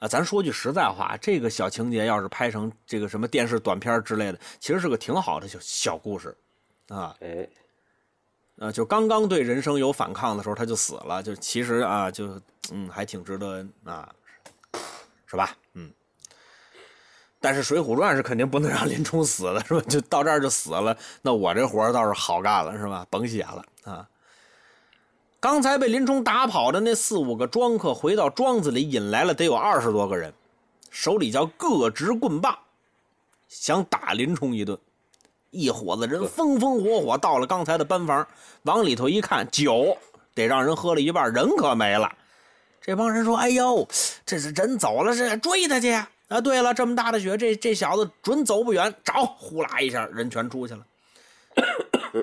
[0.00, 6.36] 啊，咱说句实在话，这个小情节要是拍成这个什么电视短片之类的，其实是个挺好的小小故事，
[6.88, 7.48] 啊，哎，
[8.58, 12.40] 啊，就刚刚对人生有反抗的时候，他就死了，就其实啊，就
[12.72, 14.12] 嗯，还挺值得啊，
[15.26, 15.56] 是吧？
[15.74, 15.88] 嗯。
[17.44, 19.82] 但是《水浒传》是肯定不能让林冲死的，是吧？
[19.86, 23.06] 就到这儿就死了，那我这活儿倒是好干了，是吧？
[23.10, 24.08] 甭写了啊。
[25.40, 30.32] 刚才被林冲打跑的那四五个庄客，回到庄子里引来了得有二十多个人，
[30.90, 32.58] 手里叫各执棍棒，
[33.46, 34.78] 想打林冲一顿。
[35.50, 38.26] 一伙子人风风火火到了刚才的班房，
[38.62, 39.98] 往里头一看，酒
[40.34, 42.10] 得让人喝了一半，人可没了。
[42.80, 43.86] 这帮人说：“哎呦，
[44.24, 49.24] 这是人走了，这追他去呀！”啊，对了，这么大的雪，这这小子准走不远，找！
[49.24, 50.86] 呼啦一下，人全出去了。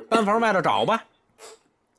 [0.09, 1.03] 班房外头找吧。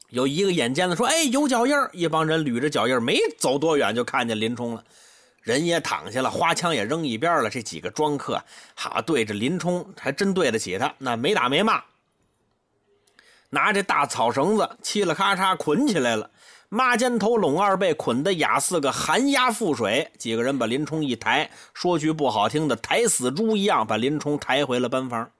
[0.08, 4.84] 有一个眼尖的说：“哎，有脚印！”一帮人捋着脚印，没走多远就看见林冲了。
[5.40, 7.48] 人也躺下了，花枪也扔一边了。
[7.48, 8.42] 这几个庄客，
[8.74, 11.82] 好对着林冲，还真对得起他，那没打没骂，
[13.48, 16.30] 拿这大草绳子嘁了咔嚓捆起来了，
[16.74, 20.10] 抹肩头拢二背，捆得雅四个寒鸦覆水。
[20.16, 25.30] 几个人把林冲一抬，说句不好听的，抬死猪一样，把林冲抬回了班房。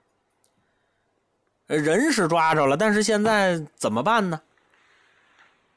[1.65, 4.41] 人是抓着了，但是现在怎么办呢？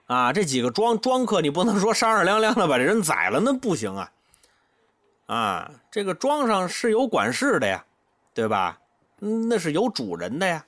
[0.08, 4.12] 啊，这几个庄庄客，你不能说商商量量的把这人宰了，那不行啊！
[5.24, 7.82] 啊，这个庄上是有管事的呀，
[8.34, 8.78] 对吧？
[9.18, 10.62] 那是有主人的呀。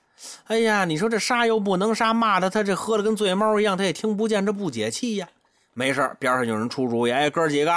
[0.47, 5.27] 哎呀，你说这杀又不能杀，骂他他这喝的跟醉猫一样，他也听不见，这不解气呀。
[5.73, 7.73] 没事边上有人出主意，哎，哥几个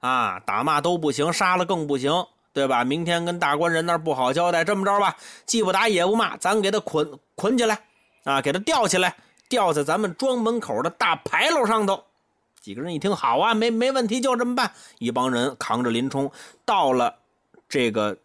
[0.00, 2.10] 啊，打骂都不行，杀了更不行，
[2.52, 2.84] 对吧？
[2.84, 7.78] 明天跟大官人那不好交代，这么着吧，既不打也不骂，咱给他捆捆起来，
[8.24, 9.14] 啊，给他吊起来，
[9.48, 12.02] 吊在咱们庄门口的大牌楼上头。
[12.60, 14.72] 几个人一听，好啊，没没问题，就这么办。
[14.98, 16.30] 一帮人扛着林冲
[16.64, 17.14] 到了
[17.68, 18.16] 这个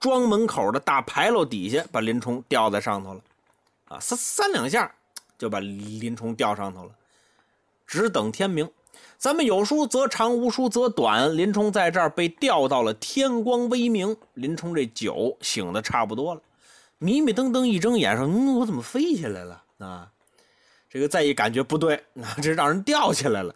[0.00, 3.20] 庄门口的大牌楼底下，把林冲吊在上头了。
[3.88, 4.94] 啊，三三两下
[5.36, 6.90] 就把林冲吊上头了。
[7.86, 8.70] 只等天明，
[9.16, 11.36] 咱们有书则长，无书则短。
[11.36, 16.40] 林冲在这儿被吊到了天光微明，林冲这酒醒的差不多了，
[16.98, 20.10] 迷迷瞪瞪一睁眼说：“嗯，我怎么飞起来了？”啊，
[20.90, 23.54] 这个再一感觉不对，啊，这让人吊起来了。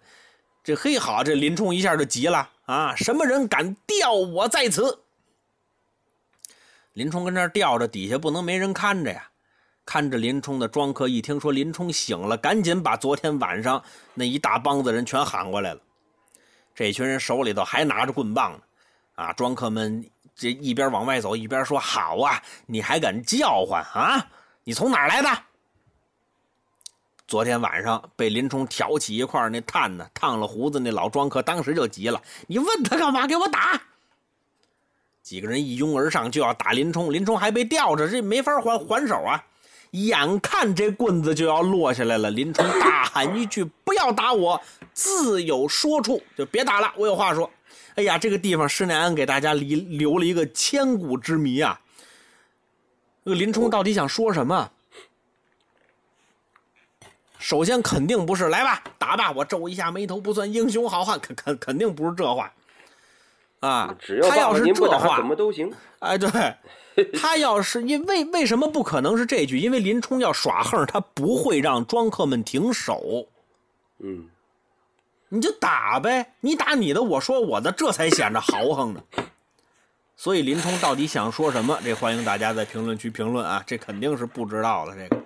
[0.65, 2.95] 这嘿好，这林冲一下就急了啊！
[2.95, 5.01] 什么人敢吊我在此？
[6.93, 9.29] 林冲跟这儿吊着，底下不能没人看着呀。
[9.85, 13.83] 看着林冲的庄客一听说林冲醒了，赶紧把昨天晚上
[14.15, 15.81] 那一大帮子人全喊过来了。
[16.75, 18.61] 这群人手里头还拿着棍棒呢，
[19.15, 19.33] 啊！
[19.33, 24.27] 庄客们这一边往外走一边说：“好啊，你还敢叫唤啊？
[24.65, 25.29] 你从哪儿来的？”
[27.27, 33.27] 昨天晚上被林冲挑起一块那炭呢，烫了胡子那老庄客当时就急了：“你问他干嘛？
[33.27, 33.81] 给我打！”
[35.23, 39.45] 几个人一拥而上就要打林冲，林冲还被吊着，这没法还还手啊！
[39.93, 44.61] 眼看这棍子就要落下来了，林冲大喊一句：“不要打我，
[44.93, 47.51] 自有说处，就别打了，我有话说。”
[47.95, 51.79] 哎呀，这个地方施耐庵给大家留留了一个千古之谜啊！
[53.25, 54.71] 这个林冲到底想说什么？
[57.39, 62.53] 首先肯定不是来吧，打吧，我皱一下眉头不算英雄好汉，肯肯肯定不是这话
[63.63, 63.95] 啊！
[63.99, 65.73] 只要他要是这话怎，么都行。
[66.01, 66.29] 哎，对，
[67.15, 69.57] 他要是因为为什么不可能是这句？
[69.57, 73.29] 因为林冲要耍横，他不会让庄客们停手，
[74.01, 74.29] 嗯，
[75.29, 79.01] 你就打呗，你打你的，我说我的，这才显着豪横呢。
[80.17, 81.79] 所以林冲到底想说什么？
[81.85, 83.63] 这欢迎大家在评论区评论啊！
[83.65, 85.23] 这肯定是不知道了，这个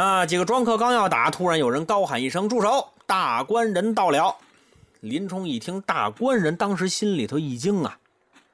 [0.00, 2.88] 啊，几个庄客刚要打，突然有人高喊一声：“住手！
[3.04, 4.36] 大官人到了！”
[5.08, 7.98] 林冲一听大官人，当时心里头一惊啊，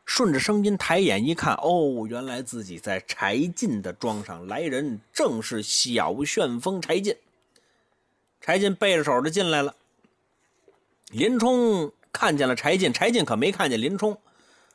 [0.04, 7.16] 顺着声音抬眼一看，哦，原来自己在柴进的庄上，来人正是小旋风柴进。
[8.40, 9.74] 柴进背着手就进来了。
[11.10, 14.18] 林冲看见了柴进，柴进可没看见林冲。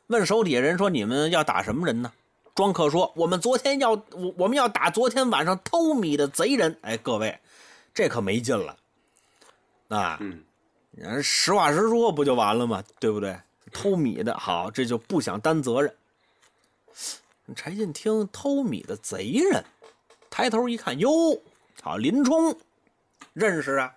[0.08, 2.10] 问手底下人说：“你们要打什么人呢？”
[2.56, 7.38] 庄客说：“我们昨天要我我们要打昨天晚上偷米的贼人。”哎，各位，
[7.92, 8.76] 这可没劲了。
[9.88, 10.18] 啊，
[11.22, 12.82] 实话实说不就完了吗？
[12.98, 13.38] 对不对？
[13.72, 15.94] 偷米的好，这就不想担责任。
[17.54, 19.64] 柴进听偷米的贼人，
[20.30, 21.10] 抬头一看，哟，
[21.82, 22.56] 好林冲，
[23.32, 23.94] 认识啊，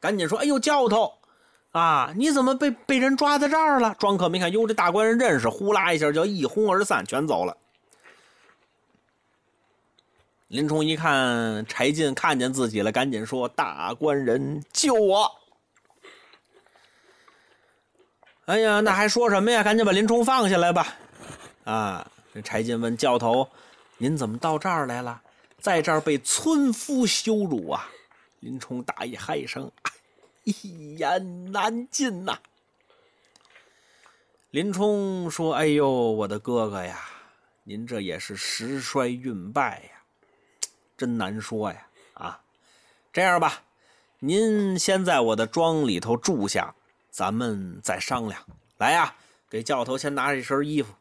[0.00, 1.12] 赶紧说：“哎呦，教头
[1.70, 7.56] 啊，你怎么被被人抓在这儿了？”庄客没看，哟，这大官人认识，呼啦一下就一哄而散，全走了。
[10.48, 15.30] 林冲一看柴进看见自己了，赶紧说：“大官人救我！”
[18.46, 19.62] 哎呀，那还说什么呀？
[19.62, 20.94] 赶紧把林冲放下来吧！
[21.64, 23.48] 啊，这柴进问教头
[23.98, 25.22] ：“您怎么到这儿来了？
[25.60, 27.88] 在这儿被村夫羞辱啊？”
[28.40, 29.70] 林冲大一嗨声，
[30.42, 32.36] 一言难尽呐。
[34.50, 37.00] 林冲说：“哎呦，我的哥哥呀，
[37.62, 40.02] 您这也是时衰运败呀。”
[40.98, 42.40] 真难说呀，啊，
[43.12, 43.62] 这样吧，
[44.18, 46.74] 您先在我的庄里头住下，
[47.12, 48.40] 咱们再商量。
[48.78, 49.14] 来呀，
[49.50, 50.92] 给教头先拿一身衣服。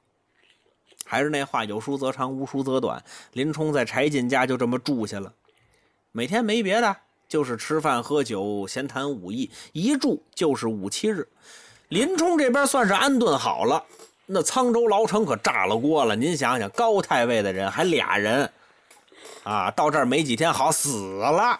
[1.05, 3.03] 还是那话，有书则长，无书则短。
[3.31, 5.33] 林冲在柴进家就这么住下了，
[6.11, 6.95] 每天没别的，
[7.27, 11.27] 就是吃饭喝酒，闲谈武艺，一住就是五七日。
[11.87, 13.83] 林冲这边算是安顿好了，
[14.25, 16.15] 那沧州牢城可炸了锅了。
[16.15, 18.51] 您想想，高太尉的人还俩人。
[19.43, 21.59] 啊，到这儿没几天，好死了。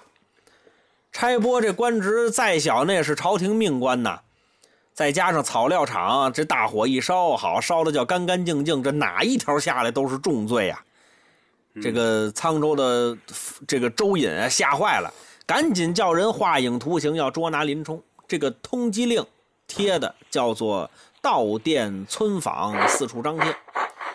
[1.11, 4.21] 差拨这官职再小，那也是朝廷命官呐。
[4.93, 10.83] 再加上草料场，这大火一烧，好烧的叫干干净净，这哪一条下来都是重罪呀。
[11.81, 13.17] 这个沧州的
[13.65, 15.11] 这个周隐啊，吓坏了，
[15.45, 18.01] 赶紧叫人画影图形，要捉拿林冲。
[18.27, 19.25] 这个通缉令
[19.67, 20.89] 贴的叫做
[21.21, 23.55] 道店村坊，四处张贴。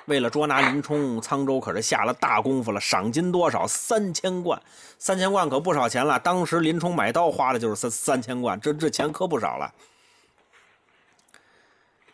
[0.05, 2.81] 为了捉拿林冲，沧州可是下了大功夫了。
[2.81, 3.67] 赏金多少？
[3.67, 4.61] 三千贯，
[4.99, 6.19] 三千贯可不少钱了。
[6.21, 9.73] 当时林冲买刀花的就是三三千贯，这这钱可不少了。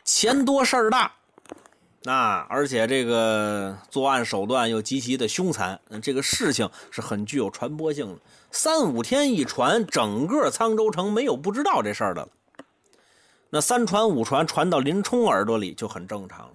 [0.05, 1.13] 钱多事儿大，
[2.05, 8.21] 啊，而且这个作案手段又极其的凶残，这个事情是很具有传播性的。
[8.51, 12.29] 三五天一传，整个沧州城没有不知道这事儿的了。
[13.51, 16.55] 那三传五传，传到林冲耳朵里就很正常了。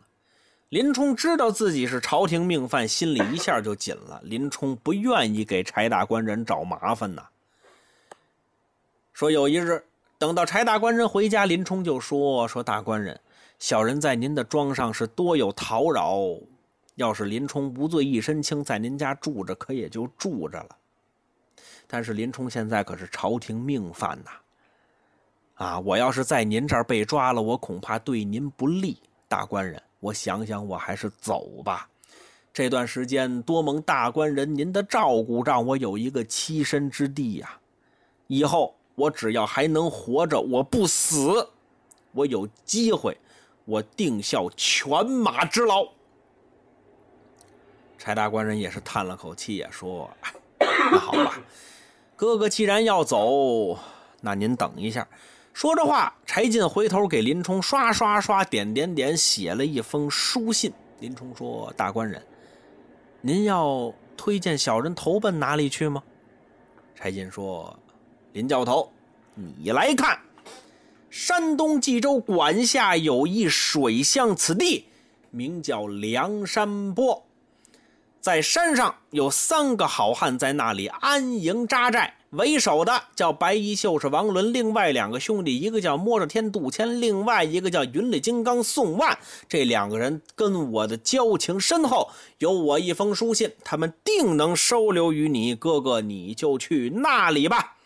[0.69, 4.19] 林冲知道自己是朝廷命犯，心里一下就紧了。
[4.23, 7.23] 林冲不愿意给柴大官人找麻烦呐。
[9.13, 9.83] 说有一日，
[10.17, 13.19] 等到柴大官人回家，林冲就说：“说大官人，
[13.59, 16.39] 小人在您的庄上是多有叨扰，
[16.95, 20.69] 要是林冲无罪一身轻，在您家住着，可也就住着了。
[21.87, 24.31] 但是林冲现在可是朝廷命犯呐，
[25.65, 28.97] 啊，我要是在您这儿被抓了，我恐怕对您不利，
[29.27, 31.89] 大官人。”我想想，我还是走吧。
[32.53, 37.59] 这段时间多蒙大官人您的照顾，让我有一个栖身之地呀。
[38.27, 41.49] 以后我只要还能活着，我不死，
[42.11, 43.17] 我有机会，
[43.67, 45.85] 我定效犬马之劳。
[47.97, 50.09] 柴大官人也是叹了口气也，说
[50.57, 51.37] ：“那好吧，
[52.15, 53.77] 哥哥既然要走，
[54.21, 55.05] 那您等一下。”
[55.53, 60.71] 说着话，柴进回头给林冲刷刷刷点点点写了一封书信。
[61.01, 62.25] 林冲说：“大官人，
[63.19, 66.01] 您要推荐小人投奔哪里去吗？”
[66.95, 67.77] 柴进说
[68.31, 68.89] ：“林教头，
[69.33, 70.17] 你来看，
[71.19, 74.85] 山东冀州管辖有一水乡，此地
[75.31, 77.25] 名叫梁山泊，
[78.21, 89.17] 在山上有三个好汉在那里安营扎寨。”为首的叫白衣秀士王伦，另外两个兄弟，一个叫摸着天杜迁，另外一个叫云里金刚宋万。
[89.49, 97.76] 这两个人跟我的交情深厚，有我一封书信，他们定能收留于你哥哥，你就去那里吧。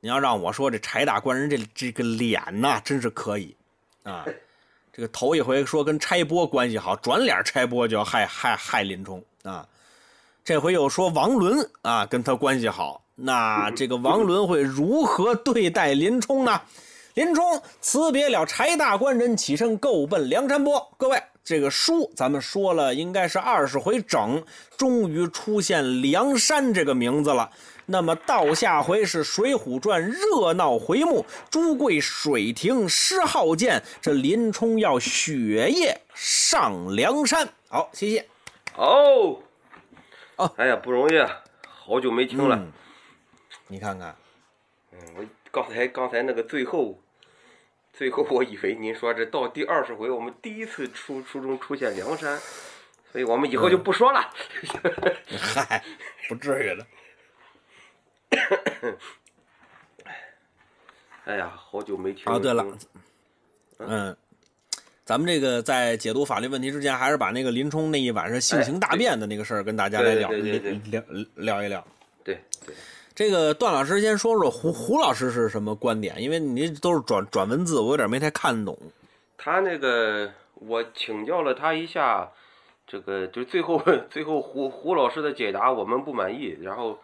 [0.00, 3.54] 你要让我说，这柴大官人这这个脸呐，真是可以
[4.02, 4.24] 啊！
[4.92, 9.66] 这个头一回说跟差拨关系好，转脸差拨就要害害害林冲啊。
[10.42, 13.02] 这回又说王伦啊，跟他关系好。
[13.14, 16.60] 那这个王伦会如何对待林冲呢？
[17.14, 20.90] 林冲辞别了柴大官人，起身够奔梁山泊。
[20.96, 24.42] 各位，这个书咱们说了，应该是二十回整，
[24.78, 27.50] 终于出现梁山这个名字了。
[27.92, 37.48] 那么到下回是《水浒传》热闹回目，朱贵水亭失号剑，这林冲要雪夜上梁山。
[37.68, 38.24] 好，谢谢。
[38.76, 39.42] 哦，
[40.36, 42.64] 哦，哎呀，不容易啊，好久没听了。
[43.66, 44.14] 你看看，
[44.92, 46.96] 嗯，我刚才刚才那个最后，
[47.92, 52.38] 最后我以为您说这到第二十回，我们第一次初初中出现梁山，
[53.10, 54.32] 所以我们以后就不说了。
[55.36, 55.82] 嗨，
[56.28, 56.86] 不至于的。
[61.24, 62.64] 哎呀，好久没听啊，对了，
[63.78, 64.16] 嗯，
[65.04, 70.30] 咱们这个在解读法律问题之前，还是把那个林冲那一晚上性情大变的那个事儿跟大家来聊
[71.36, 71.86] 聊一聊。
[72.24, 72.74] 对对，
[73.14, 78.76] 这个段老师先说说胡胡老师是什么观点，因为您都是转转文字，我有点没太看懂。
[79.36, 82.28] 他那个我请教了他一下，
[82.86, 86.98] 这个就最后 最后胡胡老师的解答我们不满意，然后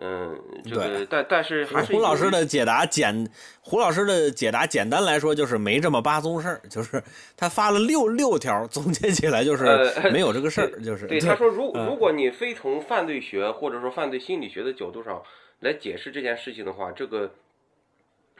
[0.00, 3.28] 嗯，这个对但但是还是胡老师的解答简，
[3.60, 7.02] 胡老师的解答简单来说就是没这么八宗事儿，就是
[7.36, 15.20] 他发了六六条，总结起来就是呃没有这个事儿，就是对他说，如嗯如果你非从犯罪学或者说犯罪心理学的角度上
[15.58, 17.32] 来解释这件事情的话，这个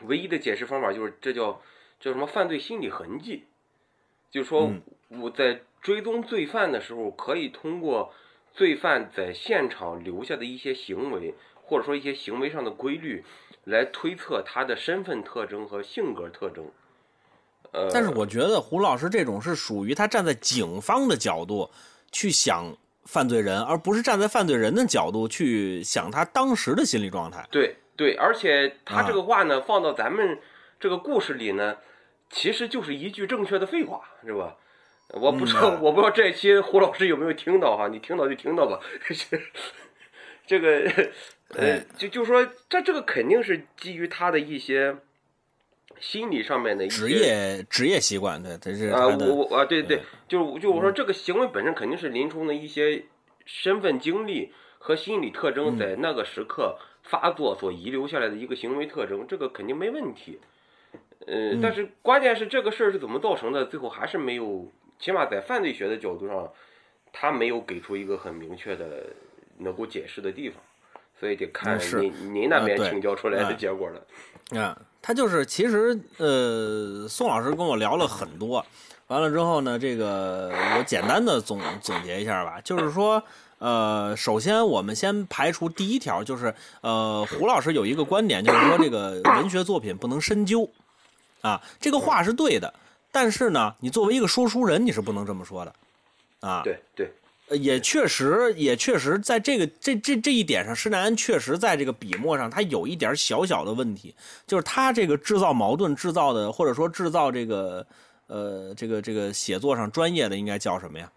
[0.02, 1.61] 唯一的解释方法就是这叫
[1.98, 3.42] 叫什么犯罪心理痕迹，
[4.30, 4.70] 就是说
[5.09, 8.12] 嗯我在追踪罪犯的时候，可以通过
[8.59, 11.32] 罪犯在现场留下的一些行为，
[11.62, 13.24] 或者说一些行为上的规律，
[13.62, 16.68] 来推测他的身份特征和性格特征。
[17.70, 21.70] 呃，但是我觉得胡老师这种是属于他站在警方的角度
[22.11, 27.46] 去想犯罪人，而不是站在犯罪人的角度去想他当时的心理状态。
[27.52, 30.36] 对对，而且他这啊个话呢，放到咱们
[30.80, 31.76] 这个故事里呢，
[32.28, 34.56] 其实就是一句正确的废话，是吧？
[35.14, 37.88] 我不知道，嗯我不知道这一期胡老师有没有听到哈？
[37.88, 38.78] 你听到就听到吧。
[40.46, 40.80] 这个，
[41.54, 44.96] 呃哎，就就说这这个肯定是基于他的一些
[45.98, 49.34] 心理上面的一些职业职业习惯，对，这是啊，我。
[49.34, 53.04] 我啊，对对，就就我嗯说这个行为本身肯定是林冲的一些
[53.44, 60.38] 身份经历和心理特征嗯在那个时刻发作所遗留下来的一个行为特征，这个肯定没问题。
[61.26, 66.51] 呃，嗯但是关键是这个事儿是怎么造成的，最后还是没有，起码在犯罪学的角度上，
[67.12, 69.07] 他没有给出一个很明确的
[69.59, 70.61] 能够解释的地方，
[71.18, 74.01] 所以得看您您那边请教出来的哎结果了。
[74.61, 78.64] 啊，他就是其实呃，宋老师跟我聊了很多，
[79.09, 83.22] 完了之后呢，这个我简单的总总结一下吧，就是说。
[83.61, 90.70] 呃，首先我们先排除第一条，就是呃，胡老师有一个观点，就是说这个文学作品不能深究，
[91.40, 92.72] 啊，这个话是对的，
[93.11, 95.74] 但是呢，你作为一个说书人，你是不能这么说的，
[96.40, 97.11] 啊，对对，
[97.48, 104.14] 呃也确实，也确实在这个这这这一点上，施耐庵确实在这个笔墨上，他有一点小小的问题，
[104.46, 107.86] 就是他这个制造矛盾制造的，或者说制造这个
[108.26, 111.11] 呃这个这个写作上专业的应该叫什么呀？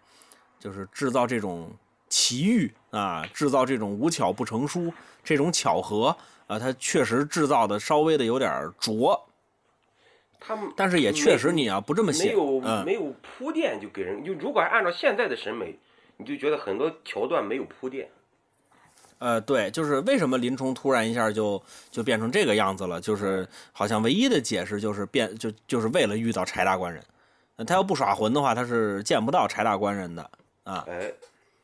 [0.58, 1.70] 就是制造这种
[2.08, 4.92] 奇遇啊，制造这种无巧不成书
[5.24, 6.16] 这种巧合
[6.46, 9.20] 啊，他确实制造的稍微的有点拙，
[10.44, 15.78] 他们但是也确实你要不这么写没，有嗯，没有铺垫就给人，就如果按照现在的审美，
[16.16, 18.08] 你就觉得很多桥段没有铺垫。
[19.18, 21.62] 呃，对，就是为什么林冲突然一下就
[21.92, 23.00] 就变成这个样子了？
[23.00, 27.00] 就是好像唯一的解释就是变就就是为了遇到柴大官人，
[27.54, 30.28] 呃他要不耍混的话，他是见不到柴大官人的
[30.64, 31.12] 啊，哎，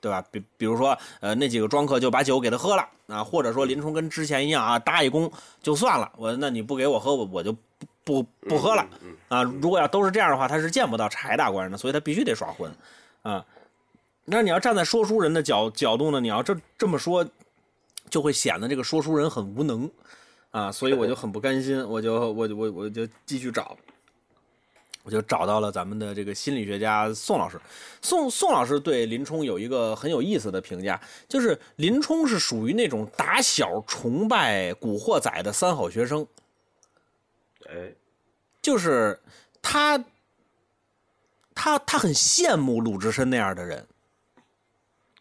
[0.01, 0.25] 对吧？
[0.31, 5.31] 比比如说，呃，那几个庄客就把酒给他喝了啊，或者说林冲跟之前一样啊，搭一躬
[5.63, 7.53] 就算了，我那你不给我喝，我我就
[8.05, 9.43] 不不不喝了嗯，啊。
[9.43, 12.73] 如果要都是这样的话，他是见不到柴大官人的，所以他必须得耍混
[13.23, 13.45] 啊。
[14.25, 17.27] 那你要站在说书人的角角度呢，你要这这么说，
[18.11, 19.91] 就会显得这个说书人很无能
[20.51, 23.77] 啊，所以我就很不甘心，我就我我我就继续找，
[25.03, 27.59] 我就找到了咱们的这个心理学家宋老师。
[28.03, 36.27] 宋宋老师对林冲有一个很有意思的评价，就是林冲是属于那种打小崇拜古惑仔的三好学生，
[37.69, 37.93] 哎，
[38.61, 39.19] 就是
[39.63, 40.03] 他
[41.55, 43.87] 他他很羡慕鲁智深那样的人。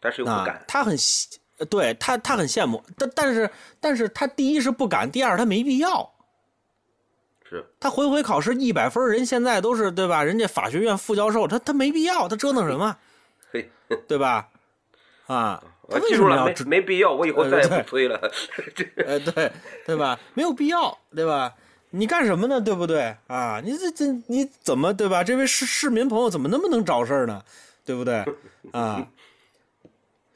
[0.00, 3.50] 但是又不啊敢，，他很羡呃对他他很羡慕，但但是
[3.80, 6.08] 但是他第一是不敢，第二他没必要。
[7.48, 10.22] 是他回回考试一百分，人现在都是对吧？
[10.22, 12.96] 人家法学院副教授，他他没必要，他折腾什么？
[13.50, 13.70] 嘿，
[14.06, 14.48] 对吧？
[15.26, 16.64] 啊， 他为我记住了，没什么要折？
[16.66, 18.20] 没必要，我以后呃再也不催了。
[18.76, 19.52] 这呃，对
[19.86, 20.18] 对吧？
[20.34, 21.54] 没有必要，对吧？
[21.90, 22.60] 你干什么呢？
[22.60, 23.62] 对不对啊？
[23.64, 25.24] 你这这你怎么对吧？
[25.24, 27.42] 这位市市民朋友怎么那么能找事儿呢？
[27.86, 28.22] 对不对
[28.72, 29.08] 啊？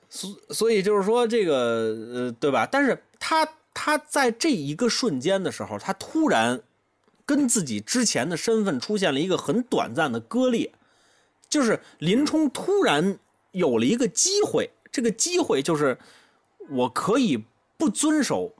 [0.09, 2.67] 所所以就是说这个呃，对吧？
[2.71, 6.59] 但是他他在这一个瞬间的时候，他突然
[7.25, 10.73] 跟自己之前的身份出现了一个很短暂的割裂，
[11.49, 13.19] 就是林冲突然
[13.53, 15.97] 有了一个机会，这个机会就是
[16.71, 17.45] 我可以
[17.77, 18.55] 不遵守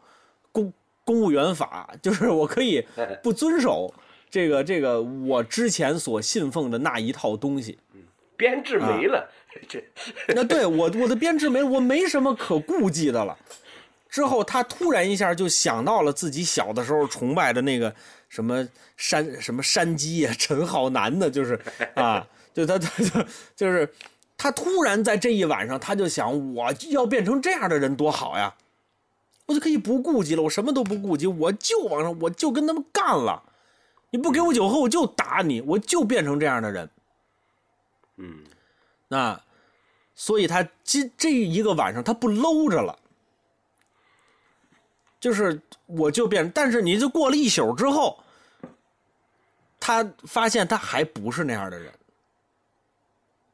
[0.51, 0.73] 公
[1.05, 2.87] 公务员法，就是我可以
[3.23, 3.93] 不遵守
[4.31, 7.79] 这个这个我之前所信奉的那一套东西。
[8.37, 9.31] 编制没了，
[9.69, 9.85] 这
[10.29, 13.39] 那对我我的编制没，我没什么可顾忌的了。
[14.09, 17.95] 之后他突然一下就想到了自己小的时候崇拜的那个
[18.33, 18.67] 什么
[18.97, 21.61] 山什么山鸡呀、陈浩南的，就是
[21.95, 23.93] 啊，就他他就就是
[24.39, 28.55] 他突然在这一晚上，他就想我要变成这样的人多好呀，
[29.45, 33.43] 我就可以不顾及了，我什么都不顾及，我就往上，我就跟他们干了。
[34.09, 36.89] 你不给我酒喝，我就打你，我就变成这样的人。
[38.17, 38.39] 嗯
[39.09, 39.39] 那，
[40.15, 42.99] 所以他今这一个晚上他不搂着了，
[45.23, 45.57] 就是
[45.87, 48.19] 我就变，但是你就过了一宿之后，
[49.79, 51.93] 他发现他还不是那样的人，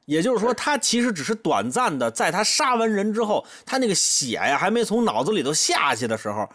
[0.06, 6.48] 也就是说，他其实只是短暂的，在他杀完人之后，他那个血呀还没从脑子里头下去的时候，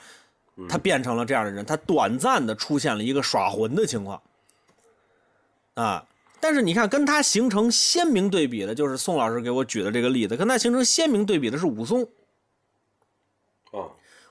[0.67, 4.19] 他变成了这样的人，他短暂的出现了一个耍魂的情况，
[5.75, 6.03] 啊。
[6.39, 12.03] 但是你看，跟他形成鲜明对比的，就是宋老师给我举的这个例子，跟他形成鲜明对比的是武松。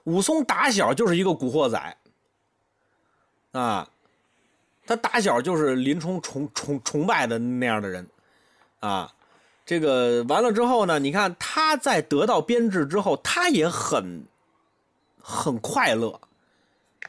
[0.04, 1.96] 武松打小就是一个古惑仔，
[3.52, 3.88] 啊，
[4.86, 8.06] 他打小就是林冲崇崇崇拜的那样的人，
[8.80, 9.12] 啊，
[9.64, 14.24] 这个完了之后呢，你看他在得到编制之后，他也很
[15.20, 16.20] 很快乐。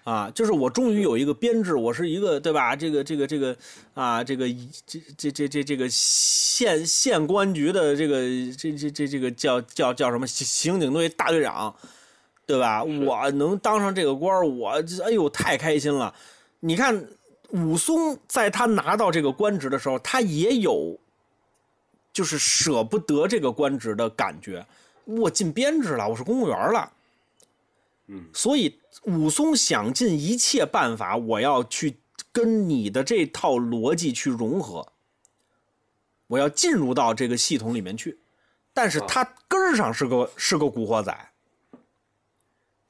[0.05, 2.75] 啊，就是我终于有一个编制，我是一个对吧？
[2.75, 3.55] 这个这个这个
[3.93, 4.49] 啊，这个
[4.85, 8.17] 这这这这这个县县公安局的这个
[8.57, 11.73] 这这这这个叫叫叫什么刑警队大队长，
[12.45, 12.83] 对吧？
[12.83, 16.13] 我能当上这个官我哎呦太开心了。
[16.59, 17.07] 你看
[17.49, 20.99] 武松在他拿到这个官职的时候，他也有
[22.11, 24.65] 就是舍不得这个官职的感觉。
[25.05, 26.91] 我进编制了，我是公务员了。
[28.07, 31.97] 嗯，所以武松想尽一切办法，我要去
[32.31, 34.93] 跟你的这套逻辑去融合，
[36.27, 38.19] 我要进入到这个系统里面去。
[38.73, 41.15] 但是他根儿上是个是个古惑仔，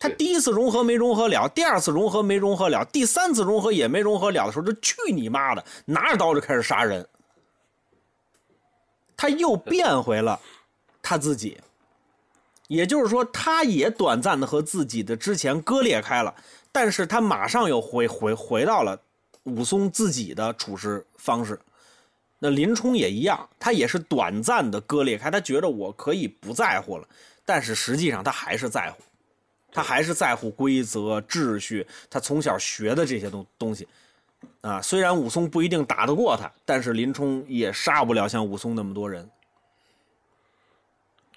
[0.04, 7.08] 他第一次融合没融合了，第二次融合没融合了，第三次融合也没融合了的时候，就去你妈的，拿着刀就开始杀人，
[9.16, 10.38] 他又变回了
[11.02, 11.58] 他自己。
[12.68, 16.36] 也就是说，他也短暂的和自己的之前割裂开了，
[16.70, 19.00] 但是他马上又回回回到了
[19.44, 21.58] 武松自己的处事方式。
[22.40, 27.08] 那林冲也一样，他也是短暂的割裂开，他觉得我可以不在乎了，
[27.46, 29.02] 但是实际上他还是在乎，
[29.74, 33.88] 他还是在乎规则秩序，他从小学的这些东东西。
[34.62, 39.30] 啊，虽然武松不一定打得过他，但是林冲也杀不了像武松那么多人。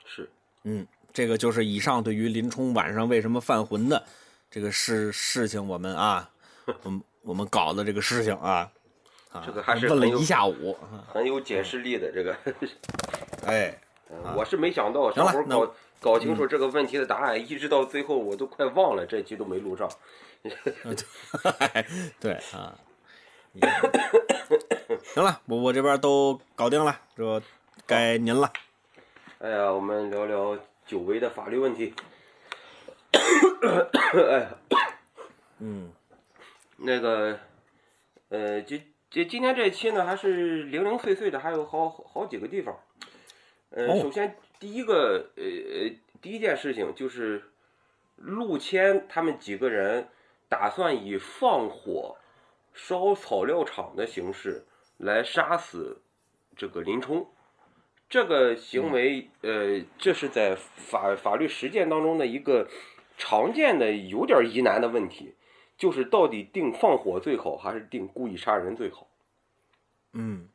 [0.05, 0.28] 是，
[0.64, 0.87] 嗯。
[1.12, 4.05] 这个就是以上对于林冲晚上为什么犯浑的
[4.51, 6.28] 这个事事情， 我们啊，
[6.82, 8.70] 我们我们搞的这个事情啊，
[9.32, 10.76] 啊，这个还是问了一下午，
[11.11, 12.37] 很有解释力的这个。
[13.47, 13.74] 哎，
[14.37, 19.90] 我是没想到，小伙搞搞清楚这个问题的答案，一直到最后我都快忘了，这期都没录上。
[22.20, 22.78] 对啊，
[25.05, 27.42] 行了，我我这边都搞定了，这
[27.86, 28.53] 该您了。
[29.38, 30.59] 哎呀，我们聊聊。
[30.86, 31.92] 久违的法律问题，
[34.30, 34.47] 哎，
[35.59, 35.90] 嗯，
[36.76, 37.40] 那个，
[38.28, 38.80] 呃，今
[39.11, 42.78] 今今天这期呢，还是零零碎碎的，还有好好几个地方。
[43.70, 47.45] 呃，首先第一个，呃呃，第一件事情就是
[48.17, 50.09] 陆谦他们几个人
[50.49, 52.17] 打算以放火
[52.73, 54.65] 烧草料场的形式
[54.97, 56.01] 来杀死
[56.57, 57.27] 这个林冲。
[58.09, 62.69] 这个行为，呃，这是在法法律实践当中的一个
[63.19, 65.35] 常见的有点疑难的问题，
[65.77, 69.09] 就是到底定放火最好，还是定故意杀人最好？
[70.13, 70.49] 嗯，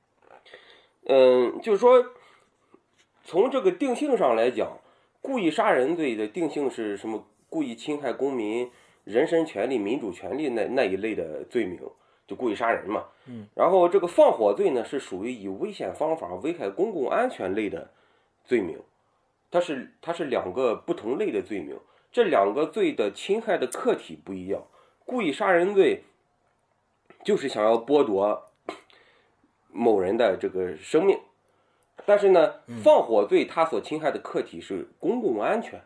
[1.07, 2.05] 嗯，就是说，
[3.23, 4.77] 从这个定性上来讲，
[5.21, 7.25] 故意杀人罪的定性是什么？
[7.49, 8.71] 故意侵害公民
[9.03, 11.79] 人身权利、民主权利那那一类的罪名。
[12.27, 17.91] 就故意杀人嘛，嗯，然后这个放火罪呢，是属于以危险方法危害公共安全类的
[18.45, 18.79] 罪名，
[19.49, 21.77] 它是它是两个不同类的罪名，
[22.09, 24.63] 这两个罪的侵害的客体不一样。
[25.03, 26.03] 故意杀人罪
[27.25, 28.49] 就是想要剥夺
[29.73, 31.19] 某人的这个生命，
[32.05, 35.81] 但是呢，放火罪它所侵害的客体是公共安全，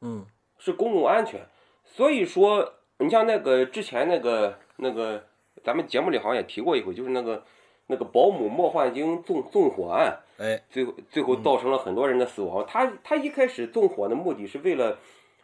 [0.00, 0.26] 嗯，
[0.58, 1.40] 是公共安全，
[1.84, 2.74] 所以说。
[3.00, 5.22] 你像那个之前那个那个，
[5.62, 7.44] 咱们节目里好像也提过一回，就是那个
[7.86, 12.66] 那个保姆莫焕晶纵纵火案，哎，最后最后造成了很多人的死亡。
[12.66, 14.98] 他他一开始纵火的目的是为了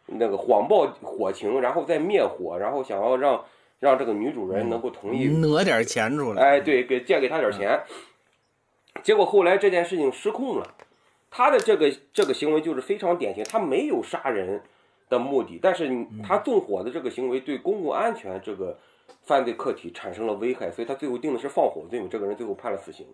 [0.06, 3.44] 那个谎报火情，然后再灭火，然后想要让
[3.78, 6.42] 让这个女主人能够同意挪点钱出来。
[6.42, 7.80] 哎，对，给借给他点钱。
[9.02, 10.74] 结果后来这件事情失控了，
[11.30, 14.62] 他的这个这个行为就是非常典型，他没有杀人
[15.08, 18.78] 的目的，但是他纵火的这个行为对公共安全这个
[19.22, 23.06] 犯罪客体产生了危害，所以他最后定的是放火罪嘛，这个人最后判了死刑。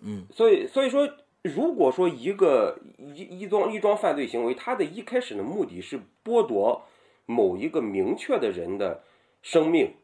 [0.00, 1.08] 嗯，所以所以说，
[1.42, 6.84] 如果说一个一一桩一桩犯罪行为，他的一开始的目的是剥夺
[7.26, 9.02] 某一个明确的人的
[9.42, 9.94] 生命。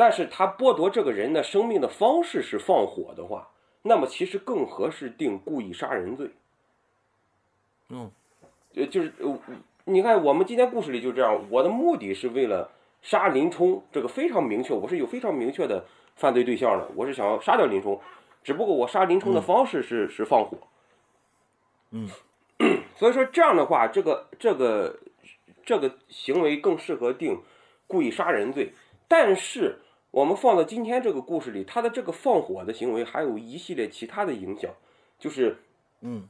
[0.00, 3.50] 但是他剥夺这个人的生命的方式是放火的话，
[3.82, 6.30] 那么其实更合适定故意杀人罪。
[7.90, 8.10] 嗯，
[8.76, 9.38] 呃，就是呃，
[9.84, 12.70] 你看我们今天故事里就这样，我的目的是为了
[13.02, 15.84] 杀林冲，这个非常明确，我是有非常明确的
[16.16, 18.00] 犯罪对象的，我是想要杀掉林冲，
[18.42, 20.56] 只不过我杀林冲的方式是、是放火。
[21.90, 22.08] 嗯，
[22.96, 24.98] 所以说这样的话，这个这个
[25.62, 27.42] 这个行为更适合定
[27.86, 28.72] 故意杀人罪，
[29.06, 29.78] 但是。
[30.10, 34.70] 我们放到今天这个故事里，他的这个放火的行为还有一系列其他的影响，
[35.18, 35.58] 就是，
[36.00, 36.28] 嗯，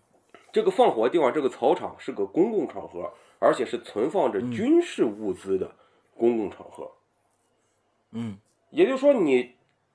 [0.52, 5.72] 这个放火的地方，这个草场是个公共场合，而且是存放着军事物资的
[6.14, 6.90] 公共场合。
[8.12, 8.36] 嗯，
[8.70, 9.52] 也就是说你，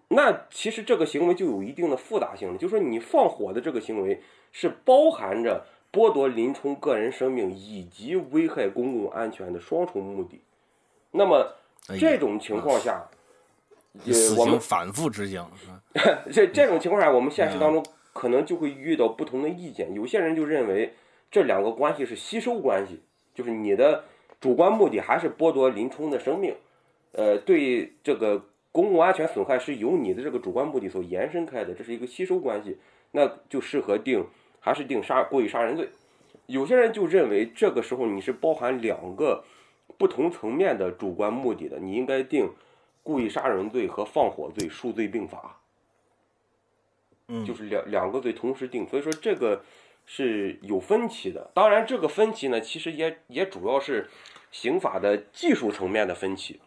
[0.07, 10.41] 那其实这个行为就有一定的复杂性了，就是说你放火的这个行为是包含着剥夺林冲个人生命以及危害公共安全的双重目的。
[11.11, 11.53] 那么
[11.99, 13.07] 这种情况下，
[14.11, 15.43] 死我们刑反复执行，
[16.31, 17.83] 这这种情况下，我们现实当中
[18.13, 19.93] 可能就会遇到不同的意见。
[19.93, 20.93] 有些人就认为
[21.31, 23.01] 这两个关系是吸收关系，
[23.33, 24.03] 就是你的
[24.39, 26.55] 主观目的还是剥夺林冲的生命，
[27.13, 32.77] 呃，对这个公共安全损害是由你的这个主观目的所延伸开的，这是一个吸收关系，
[33.11, 34.25] 那就适合定
[34.59, 35.89] 还是定杀故意杀人罪。
[36.47, 39.43] 有些人就认为这个时候你是包含两个
[39.97, 42.49] 不同层面的主观目的的，你应该定。
[43.05, 45.61] 故意杀人罪和放火罪数罪并罚，
[47.27, 49.63] 嗯，就是两两个罪同时定，所以说这个
[50.07, 51.51] 是有分歧的。
[51.53, 54.09] 当然，这个分歧呢，其实也也主要是
[54.49, 56.59] 刑法的技术层面的分歧，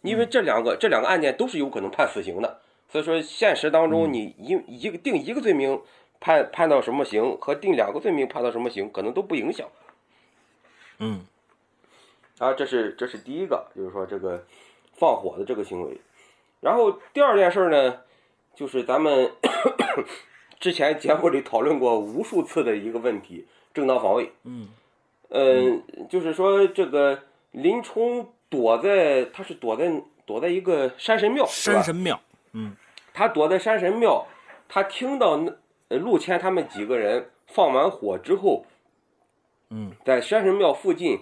[0.00, 5.82] 因为这两个这两个案件都是有可能判死刑的，所以说现实当中你一一个定一个罪名
[6.18, 9.68] 判判到什么刑，和定两个罪名判到什么刑，可能都不影响。
[10.98, 11.26] 嗯，
[12.38, 14.46] 啊，这是这是第一个，就是说这个。
[15.00, 15.98] 放火的这个行为，
[16.60, 18.00] 然后第二件事呢，
[18.54, 19.32] 就是咱们
[20.60, 24.30] 之前节目里讨论过无数次的一个问题——正当防卫。
[24.44, 24.68] 嗯，
[25.30, 27.18] 嗯，就是说这个
[27.52, 29.90] 林冲躲在，他是躲在
[30.26, 32.20] 躲在一个山神庙，山神庙。
[32.52, 32.76] 嗯，
[33.14, 34.26] 他躲在山神庙，
[34.68, 38.66] 他听到那陆谦他们几个人放完火之后，
[39.70, 41.20] 嗯，在山神庙附近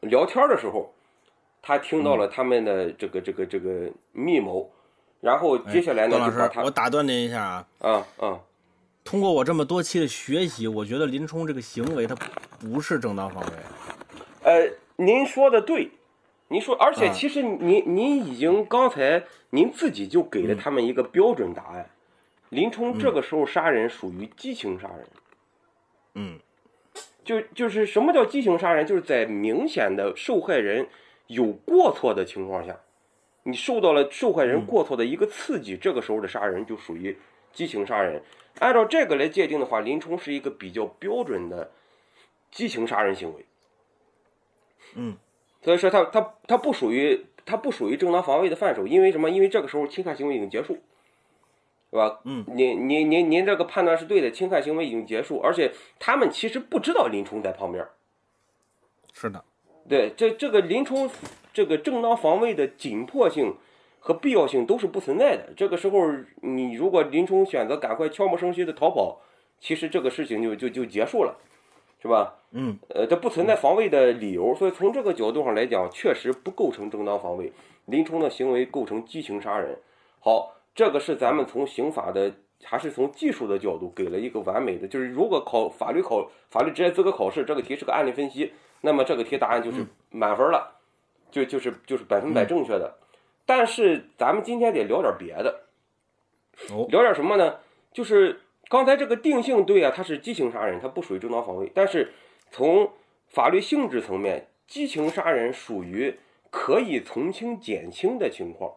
[0.00, 0.92] 聊天的时候。
[1.62, 4.68] 他听到了他们的这个这个这个密谋，
[5.20, 8.40] 然后接下来呢哎就把他，我打断您一下啊，啊啊，
[9.04, 12.16] 通过我这么多期的学习，我觉得林冲这个行为他
[12.58, 13.52] 不是正当防卫。
[14.42, 15.92] 呃，您说的对，
[16.48, 21.88] 您说，而且啊其实您您已经刚才您自己就给了他们一个标准答案，
[22.48, 25.06] 林冲这个时候杀人属于激情杀人，
[26.16, 26.40] 嗯，
[27.24, 30.88] 就就是什么叫激情杀人，就是在明显的受害人。
[31.32, 32.80] 有过错的情况下，
[33.44, 37.16] 你受到了受害人过错的一个刺激，这个时候的杀人就属于
[37.52, 38.22] 激情杀人。
[38.58, 41.70] 按照这个来界定的话，林冲是一个比较标准的
[42.50, 43.46] 激情杀人行为。
[44.94, 45.16] 嗯，
[45.62, 49.30] 所以说他他他不属于他不属于正当防卫的范畴，因为什么？
[49.30, 50.74] 因为这个时候侵害行为已经结束，
[51.90, 52.20] 是吧？
[52.24, 57.86] 嗯，您您您您这个判断是对的，侵害行为已经结束，而且他们其实不知道林冲在旁边。
[59.14, 59.42] 是的。
[59.88, 61.10] 对，这这个林冲
[61.52, 63.54] 这个正当防卫的紧迫性
[63.98, 65.52] 和必要性都是不存在的。
[65.56, 65.98] 这个时候，
[66.40, 69.20] 你如果林冲选择赶快悄无声息的逃跑，
[69.60, 71.36] 其实这个事情就就就结束了，
[72.00, 72.34] 是吧？
[72.52, 77.52] 嗯，呃，这不存在防卫的理由，所以从这个角度上来讲，确实不构成正当防卫。
[77.86, 79.76] 林冲的行为构成激情杀人。
[80.20, 82.32] 好，这个是咱们从刑法的
[82.62, 88.52] 还是从技术的角度给了一个完美的，就是如果考法律考法律职业资格考试，这个题是个案例分析。
[88.82, 90.76] 那么这个题答案就是满分了，
[91.30, 92.98] 就就是就是百分百正确的。
[93.46, 95.64] 但是咱们今天得聊点别的，
[96.70, 97.60] 哦，聊点什么呢？
[97.92, 101.70] 就是刚才这个定性对啊，它是激情杀人，它不属于正当防卫。
[101.74, 102.12] 但是
[102.50, 102.92] 从
[103.26, 106.18] 法律性质层面，激情杀人属于
[106.50, 108.74] 可以从轻减轻的情况，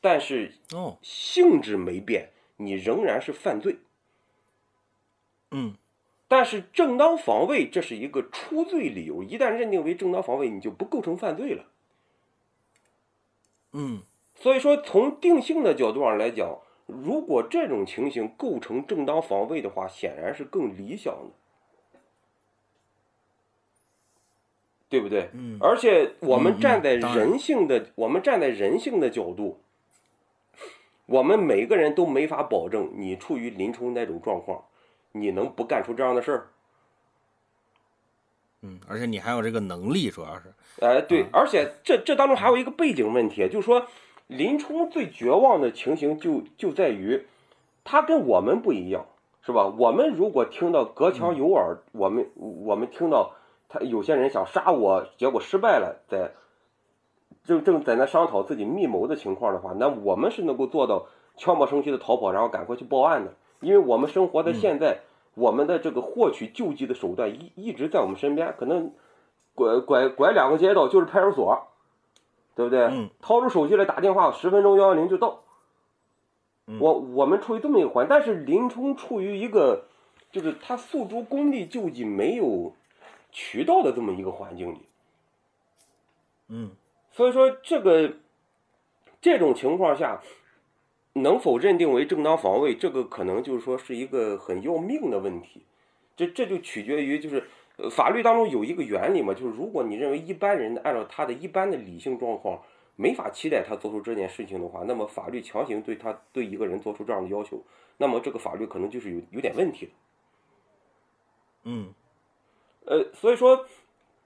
[0.00, 3.78] 但是哦，性质没变，你仍然是犯罪。
[5.50, 5.76] 嗯。
[6.32, 11.64] 但是正当防卫这是一个出罪理由，一旦认定为正当防卫，你就不构成犯罪了。
[13.72, 14.02] 嗯
[14.36, 21.98] 所以说，从定性的角度上来讲，如果这种情形构成正当防卫的话，显然是更理想的，
[24.88, 25.30] 对不对？
[25.32, 29.60] 嗯而且我们站在人性的，我们站在人性的角度，
[31.06, 34.64] 我们每个人都没法保证你处于林冲那种状况，
[35.12, 36.46] 你能不干出这样的事儿？
[38.62, 43.86] 嗯，而且你还有这个能力，主要是，哎，对，而且这这当中还有一个背景问题，就是说
[44.26, 47.26] 林冲最绝望的情形就就在于，
[47.84, 49.06] 他跟我们不一样，
[49.42, 49.66] 是吧？
[49.66, 53.32] 我们如果听到隔墙有耳，我们我们听到
[53.70, 56.32] 他有些人想杀我，结果失败了，在
[57.44, 61.06] 正正在那商讨自己密谋的情况的话，那我们是能够做到
[61.38, 65.00] 悄无声息的逃跑，然后赶快去报案的，因为我们生活在现在，
[65.34, 68.92] 我们的这个获取救济的手段一一直在我们身边，可能
[69.54, 71.68] 拐拐拐两个街道就是派出所，
[72.54, 72.80] 对不对？
[72.84, 73.10] 嗯。
[73.20, 75.42] 掏出手机来打电话，十分钟幺幺零就到。
[76.66, 76.78] 嗯。
[76.80, 79.84] 我我们处于这么一个环，但是林冲处于一个
[80.32, 82.72] 就是他诉诸公力救济没有
[83.30, 84.80] 渠道的这么一个环境里，
[86.48, 86.70] 嗯。
[87.12, 88.12] 所以说这个
[89.20, 90.20] 这种情况下，
[91.14, 95.62] 能否认定为正当防卫，这个可能就是说是一个很要命的问题。
[96.16, 97.44] 这这就取决于就是
[97.76, 102.60] 呃法律当中有一个原理嘛，就是如果你认为一般人按照他的一般的理性状况
[102.96, 107.62] 没法期待他做出这件事情的话，那么法律强行对他对一个人做出这样的要求，
[107.96, 109.92] 那么这个法律可能就是有有点问题的。
[111.64, 111.94] 嗯
[112.86, 113.66] 呃，所以说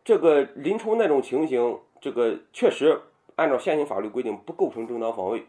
[0.05, 3.01] 这个林冲那种情形，这个确实
[3.37, 5.47] 按照现行法律规定不构成正当防卫。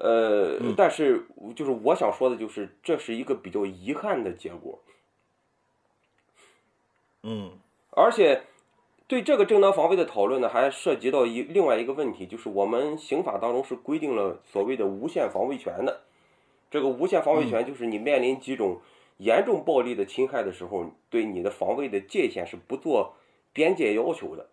[0.00, 4.80] 呃，但是就是我想说的就是，这是一个比较遗憾的结果，
[7.22, 7.52] 嗯。
[7.92, 8.42] 而且
[9.08, 16.02] 对这个正当防卫的讨论呢，还涉及到一另外一个问题，就是我们刑法当中是规定了所谓的无限防卫权的。
[16.70, 18.80] 这个无限防卫权就是你面临几种
[19.18, 23.14] 严重暴力的侵害的时候，对你的防卫的界限是不做
[23.52, 24.48] 边界要求的，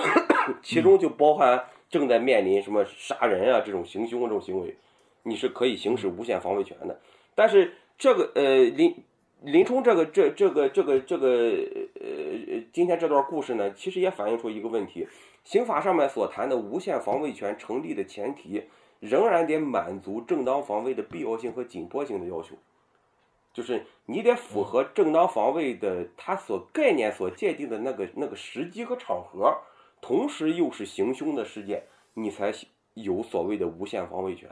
[0.64, 4.74] 其中就包含正在面临什么杀人啊这种行凶这种行为，
[5.22, 7.00] 你是可以行使无限防卫权的。
[7.34, 8.94] 但是这个呃林
[9.42, 11.28] 林冲这个这这个这个这个
[12.00, 15.06] 呃今天这段故事呢，其实也反映出一个问题：
[15.44, 18.64] 刑法上面所谈的无限防卫权成立的前提，
[19.00, 22.56] 仍然得满足正当防卫的必要性和紧迫性的要求。
[23.52, 29.56] 就是你得符合正当防卫的它所概念所界定的那个那个时机和场合，
[30.00, 31.82] 同时又是行凶的事件，
[32.14, 32.52] 你才
[32.94, 34.48] 有所谓的无限防卫权。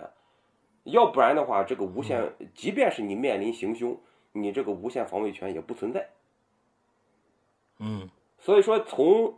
[0.86, 3.98] 要不然的话，这个无限，即便是你面临行凶，
[4.32, 6.08] 你这个无限防卫权也不存在。
[7.78, 8.08] 嗯
[8.38, 9.34] 所以说从，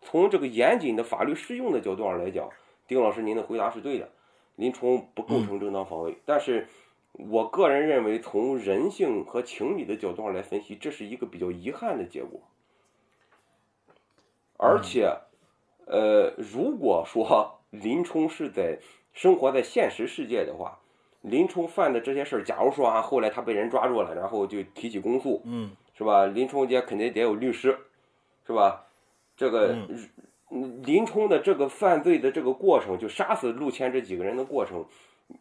[0.00, 2.48] 从这个严谨的法律适用的角度上来讲，
[2.86, 4.08] 丁老师您的回答是对的，
[4.54, 6.16] 林冲不构成正当防卫。
[6.24, 6.66] 但是，
[7.12, 12.40] 我个人认为，从人性和情理的角度上来分析，这是一个比较遗憾的结果。
[14.56, 15.14] 而且，
[15.84, 18.78] 呃，如果说林冲是在
[19.12, 20.78] 生活在现实世界的话，
[21.26, 26.26] 林冲犯的这些事儿，假如说啊，后来他被人抓住了，然后就提起公诉，嗯是吧？
[26.26, 27.76] 林冲家肯定得有律师，
[28.46, 28.84] 是吧？
[29.36, 30.08] 这个、嗯
[30.84, 34.84] 林冲的这个犯罪的这个过程，就杀死陆谦这几个人的过程，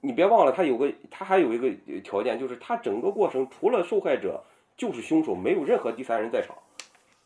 [0.02, 1.70] 你别忘了，他有个他还有一个
[2.02, 4.44] 条件，就是他整个过程除了受害者
[4.76, 6.56] 就是凶手，没有任何第三人在场。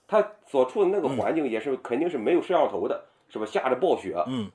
[0.05, 3.45] 他所处的那个环境也是肯定是没有摄像头的，是吧？
[3.45, 4.51] 下着暴雪，嗯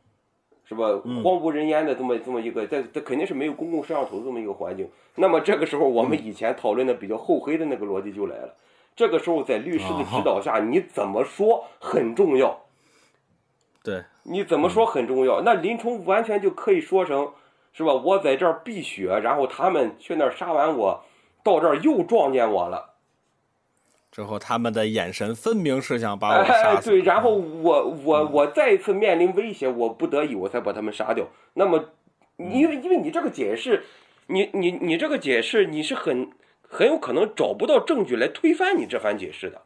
[0.66, 0.88] 是吧？
[1.22, 4.88] 荒无人烟的这么这么一个，在这肯定是没有公共摄像头这么一个环境。
[5.16, 8.54] 那么这个时候，我们以前讨论的比较厚黑的那个逻辑就来了。
[8.96, 12.60] 这个时候，在律师的指导下，你怎么说很重要？
[13.82, 15.42] 对，你怎么说很重要？
[15.42, 17.32] 那林冲完全就可以说成，
[17.72, 17.92] 是吧？
[17.92, 21.04] 我在这儿避雪，然后他们去那儿杀完我，
[21.42, 22.93] 到这儿又撞见我了。
[24.14, 31.26] 之后他们的眼神分明是想把我杀哎，对，然后我我我再一次面临威胁，我不得已我才把他们杀掉。
[31.54, 31.86] 那么，
[32.36, 33.82] 因为因为你这个解释，
[34.28, 36.30] 你你你这个解释，你是很
[36.62, 39.62] 很有可能找不到证据来推翻你这番解释的。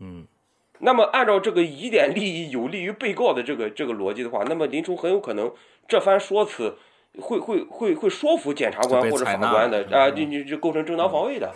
[0.00, 0.26] 嗯
[0.78, 5.52] 那么按照这个疑点利益有利于被告的这个这个逻辑的话，那么林冲很有可能
[5.86, 6.78] 这番说辞
[7.20, 11.52] 会会会会说服检察官或者法官的啊，你你就构成正当防卫的。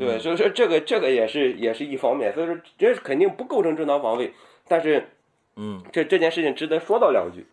[0.00, 4.32] 对，所以说这个这个也是也是一方面，所以说这肯定不构成正当防卫，
[4.66, 5.10] 但是
[5.56, 7.46] 嗯，这这件事情值得说到两句。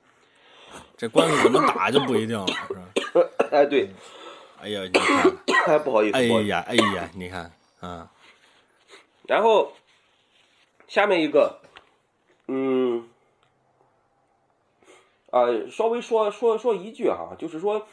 [0.95, 3.29] 这官司怎么打就不一定了，是吧？
[3.51, 3.89] 哎，对，
[4.61, 5.33] 哎呀，你看，
[5.65, 6.23] 哎，不好意思，哎。
[6.23, 8.09] 呀，哎呀，你看，啊，
[9.27, 9.73] 然后
[10.87, 11.59] 下面一个，
[12.47, 13.07] 嗯，
[15.31, 17.87] 啊、稍微说说说一句哈，就是说，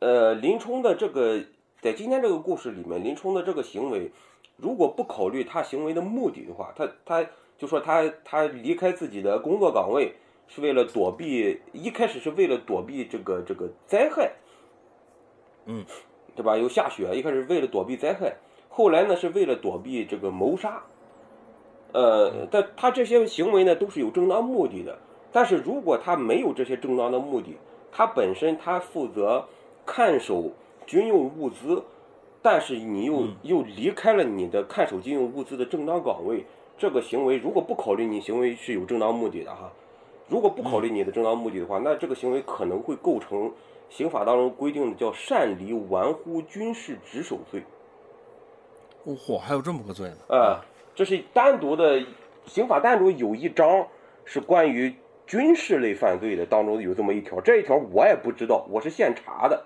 [0.00, 1.44] 呃，林冲的这个
[1.86, 4.10] 在今天这个故事里面，林冲的这个行为，
[4.56, 7.24] 如果不考虑他行为的目的的话，他他
[7.56, 10.12] 就说他他离开自己的工作岗位
[10.48, 14.32] 是为了躲避，一开始是为了躲避这个这个灾害，
[15.66, 15.84] 嗯，
[16.34, 16.56] 对吧？
[16.56, 18.34] 有下雪，一开始为了躲避灾害，
[18.68, 20.82] 后来呢是为了躲避这个谋杀，
[21.92, 24.98] 呃，但他这些行为呢都是有正当目的的。
[25.30, 27.56] 但是如果他没有这些正当的目的，
[27.92, 29.44] 他本身他负责
[29.84, 30.50] 看守
[30.86, 31.82] 军用物资，
[32.40, 36.44] 但是你又、又离开了你的看守军用物资的正当岗位，
[36.78, 39.72] 这个行为如果不考虑你行为是有正当目的的哈，
[40.28, 43.52] 如果不考虑你的正当目的的话，那这个行为可能会构成
[43.88, 47.62] 刑法当中规定的叫擅离玩忽军事职守罪。
[49.04, 50.36] 嚯，还有这么个罪呢？
[50.36, 50.64] 啊，
[50.94, 52.04] 这是单独的
[52.46, 53.86] 刑法单独有一章
[54.24, 54.94] 是关于
[55.26, 59.64] 军事类犯罪的，当中有这么一条，这一条我也不知道，我是现查的，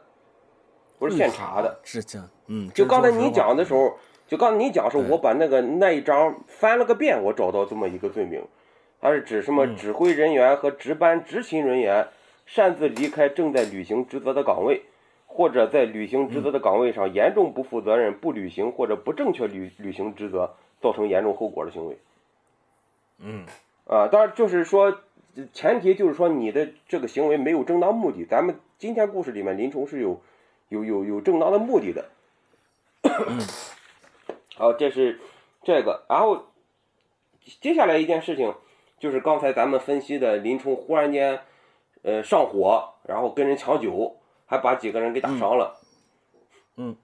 [1.01, 1.81] 我是现查的。
[1.83, 3.99] 是这样，嗯，就刚才你讲的时候，
[4.29, 8.45] 就刚才你讲说，对我把那个那一章翻了个遍，我找到这么一个罪名，
[9.01, 12.07] 它是指什么指挥人员和值班执勤人员
[12.45, 14.83] 擅自离开正在履行职责的岗位，
[15.27, 21.99] 或者在履行职责的岗位上严重不负责任、不履行或者不正确履履行职责，造成严重后果的行为。
[23.19, 23.47] 嗯
[23.87, 25.01] 啊，当然就是说，
[25.53, 28.25] 前提就是说你的这个行为没有正当目的。
[28.25, 30.21] 咱们今天故事里面，林冲是有
[30.71, 32.09] 有有有正当的目的的。
[34.57, 35.21] 好，这是
[35.63, 36.47] 这个，然后
[37.61, 38.55] 接下来一件事情
[38.99, 41.43] 就是刚才咱们分析的，林冲忽然间
[42.03, 44.17] 呃上火，然后跟人抢酒，
[44.47, 45.79] 还把几个人给打伤了。
[46.77, 46.97] 嗯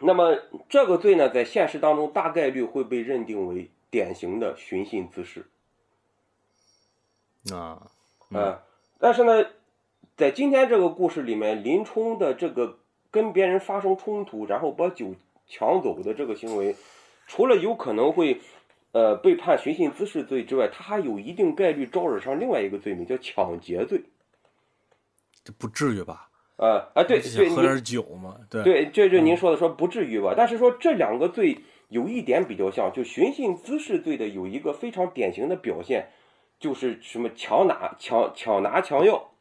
[0.00, 0.36] 那么
[0.68, 5.46] 这个罪呢，在现实当中大概率会被认定为典型的寻衅滋事。
[7.54, 7.90] 啊，
[8.30, 8.58] 嗯，
[8.98, 9.46] 但是呢，
[10.22, 12.78] 在今天这个故事里面，林冲的这个
[13.10, 15.16] 跟别人发生冲突，然后把酒
[15.48, 16.76] 抢走的这个行为，
[17.26, 18.40] 除了有可能会
[18.92, 24.00] 呃被判寻衅滋事罪之外，他还有一定概率招惹上另外一个罪名，叫抢劫罪。
[25.42, 26.28] 这不至于吧？
[26.54, 30.34] 啊、啊，对对，喝点酒嘛，对对，这就您说的说不至于吧？
[30.36, 31.58] 但是说这两个罪
[31.88, 36.10] 有一点比较像，就寻衅滋事罪的有一个非常典型的表现，
[36.60, 39.31] 就是什么抢拿、抢抢拿、强要，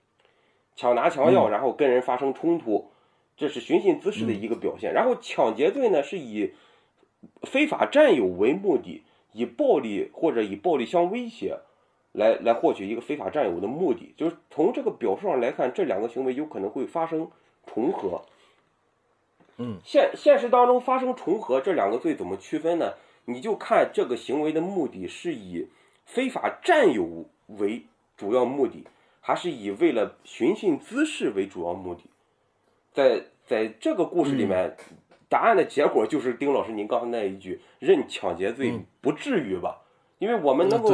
[0.76, 2.92] 抢拿、抢要，然后跟人发生冲突，
[3.38, 4.94] 这是寻衅滋事的一个表现。
[4.94, 6.54] 然后抢劫罪呢，是以
[7.44, 9.04] 非法占有为目的，
[9.34, 11.60] 以暴力或者以暴力相威胁。
[12.14, 17.32] 来来获取一个非法占有的目的，就是从这个表述上来看，这两个行为有可能会发生
[17.66, 18.24] 重合。
[19.56, 22.96] 嗯，现现实当中发生重合，这两个罪怎么区分呢？
[23.24, 25.70] 你就看这个行为的目的是以
[26.06, 27.84] 非法占有为
[28.18, 28.86] 主要目的，
[29.22, 32.02] 还是以为了寻衅滋事为主要目的。
[32.92, 34.76] 在在这个故事里面，
[35.30, 39.82] 答案的结果就是丁老师您刚才那一句“认抢劫罪不至于吧”，
[40.20, 40.94] 因为我们能够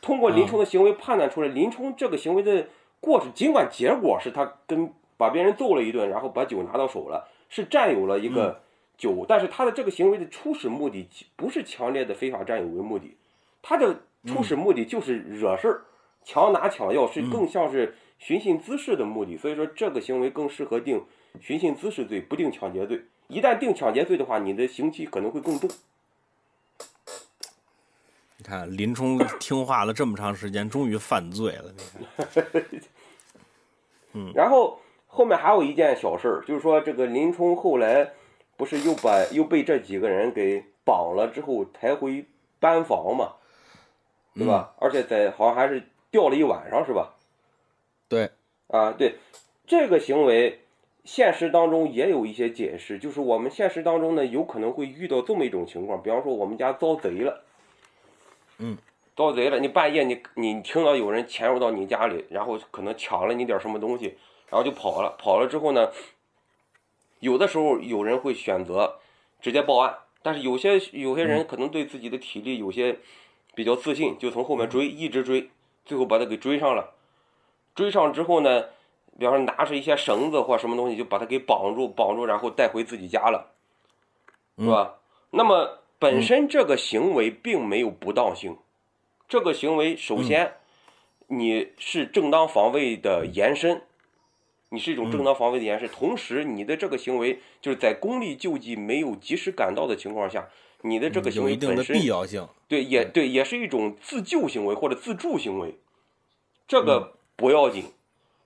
[0.00, 2.68] 通过林冲的行为判断出来，林冲这个行为的
[3.00, 8.60] 过程，尽管结果是他跟把别人揍了一顿，然后把酒拿到手了，是占有了一个
[8.96, 13.16] 酒，但是他的这个行为的初始目的不是强烈的非法占有为目的，
[13.62, 15.82] 他的初始目的就是惹事儿，
[16.24, 21.04] 强拿强要是更像是寻衅滋事的目的，所以说这个行为更适合定
[21.40, 23.02] 寻衅滋事罪，不定抢劫罪。
[23.28, 25.70] 一旦定抢劫罪的话，你的刑期可能会更重。
[28.36, 31.72] 你看林冲听话了这么长时间，终于犯罪了。
[31.96, 32.04] 你
[34.32, 38.12] 看， 然后后面还有一件小事儿，就是说这个林冲后来
[38.56, 42.26] 不是又把又被这几个人给绑了之后抬回
[42.58, 43.34] 班房嘛，
[44.34, 44.74] 对吧？
[44.78, 47.14] 而且在好像还是吊了一晚上，是吧？
[48.08, 48.30] 对，
[48.68, 49.16] 啊，对，
[49.66, 50.60] 这个行为
[51.04, 57.42] 现实当中也有一些解释，就是我们现实当中呢有可能会遇到这么一种情况，比方说我们家遭贼了，
[58.58, 58.76] 嗯，
[59.16, 64.18] 遭贼了，你半夜你你听到有人潜入到你家里，然后可能抢了你点什么东西，
[64.50, 65.90] 然后就跑了，跑了之后呢，
[67.20, 68.98] 有的时候有人会选择
[69.40, 72.98] 直接报案，但是有些有些人可能对自己的体力有些
[73.54, 75.50] 比较自信，就从后面追，一直追，
[75.84, 76.94] 最后把他给追上了。
[77.74, 78.66] 追上之后呢，
[79.18, 83.52] 比方说拿着一些绳子或什么东西，就把他给绑住，绑住，然后带回自己家了，
[84.58, 84.98] 是吧？
[85.30, 88.58] 那么本身这个行为并没有不当性，
[89.26, 90.56] 这个行为首先
[91.28, 93.82] 你是正当防卫的延伸，
[94.68, 100.48] 你是一种正当防卫的延伸，同时你的这个行为就是在公力救济没有及时赶到的情况下，
[100.82, 102.46] 你的这个行有一定的为本身必要性。
[102.68, 105.78] 对，也对，也是一种自救行为或者自助行为，
[106.68, 107.86] 这个不要紧。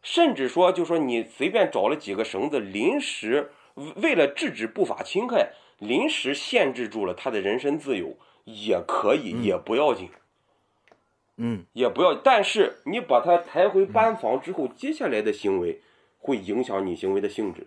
[0.03, 10.09] 甚至说，就说你随便找了几个绳子，临时为为了制止不法侵害，临时限制住了他的人身自由，也可以，也不要紧，
[11.39, 12.15] 嗯也不要。
[12.15, 15.81] 但是你把他抬回班房之后，接下来的行为
[16.19, 17.67] 会影响你行为的性质。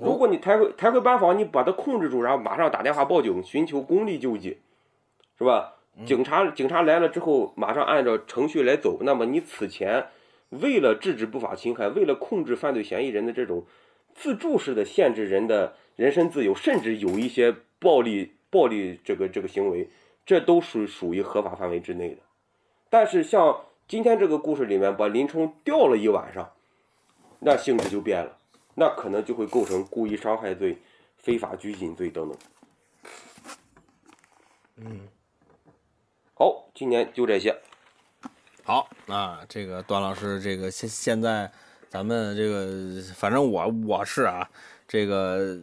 [0.00, 4.58] 如果你抬回抬回班房，你把他控制住，然后马上打电话报警，寻求公力救济，
[5.38, 5.74] 是吧？
[6.06, 8.98] 警察警察来了之后，马上按照程序来走。
[9.02, 10.06] 那么你此前
[10.50, 13.64] 为了制止不法侵害，为了控制犯罪嫌疑人的这种
[14.14, 19.90] 自助式的限制人的人身自由，甚至有一些暴力暴力这个这个行为，
[20.24, 22.22] 这都属属于合法范围之内的。
[22.88, 26.52] 但是像今天这个故事里面，把林冲吊了一晚上，
[27.40, 28.38] 那性质就变了，
[28.80, 30.78] 那可能就会构成故意伤害罪、
[31.18, 32.38] 非法拘禁罪等等。
[34.76, 35.00] 嗯，
[36.32, 37.54] 好，今年就这些。
[38.64, 41.52] 好啊，这个段老师，这个现现在
[41.90, 44.48] 咱们这个，反正我我是啊，
[44.88, 45.58] 这个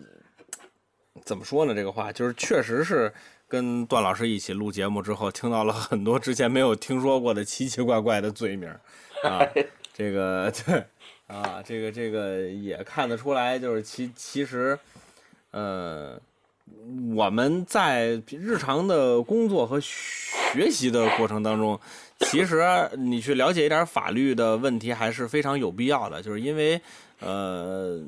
[1.23, 1.73] 怎么说呢？
[1.73, 3.11] 这个话就是确实是
[3.47, 8.69] 跟段老师一起录节目之后，听到了很多之前没有听说过的奇奇怪怪的罪名
[9.23, 9.41] 啊。
[9.91, 10.85] 这个对
[11.27, 14.79] 啊，这个这个也看得出来，就是其其实，
[15.51, 16.17] 呃，
[17.13, 21.77] 我们在日常的工作和学习的过程当中，
[22.19, 22.63] 其实
[22.97, 26.79] 你去了解一点法律的问题还是非常有必要的，就是因为
[27.19, 28.01] 呃，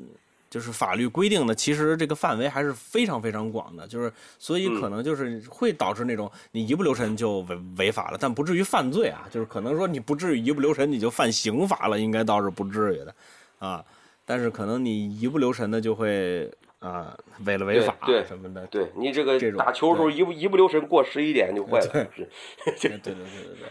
[0.50, 13.14] 就是法律规定的，其实这个范围还是非常非常广的，就是所以可能就是会导致那种你一不留神就违违法了，但不至于犯罪啊，就是可能说你不至于一不留神你就犯刑法了，应该倒是不至于的
[13.60, 13.84] 啊，
[14.24, 16.50] 但是可能你一不留神的就会
[16.80, 23.68] 啊违了违法对对什么的，对你这个这种打球的时候一不一不留神过十一点就 坏了，对对对对对，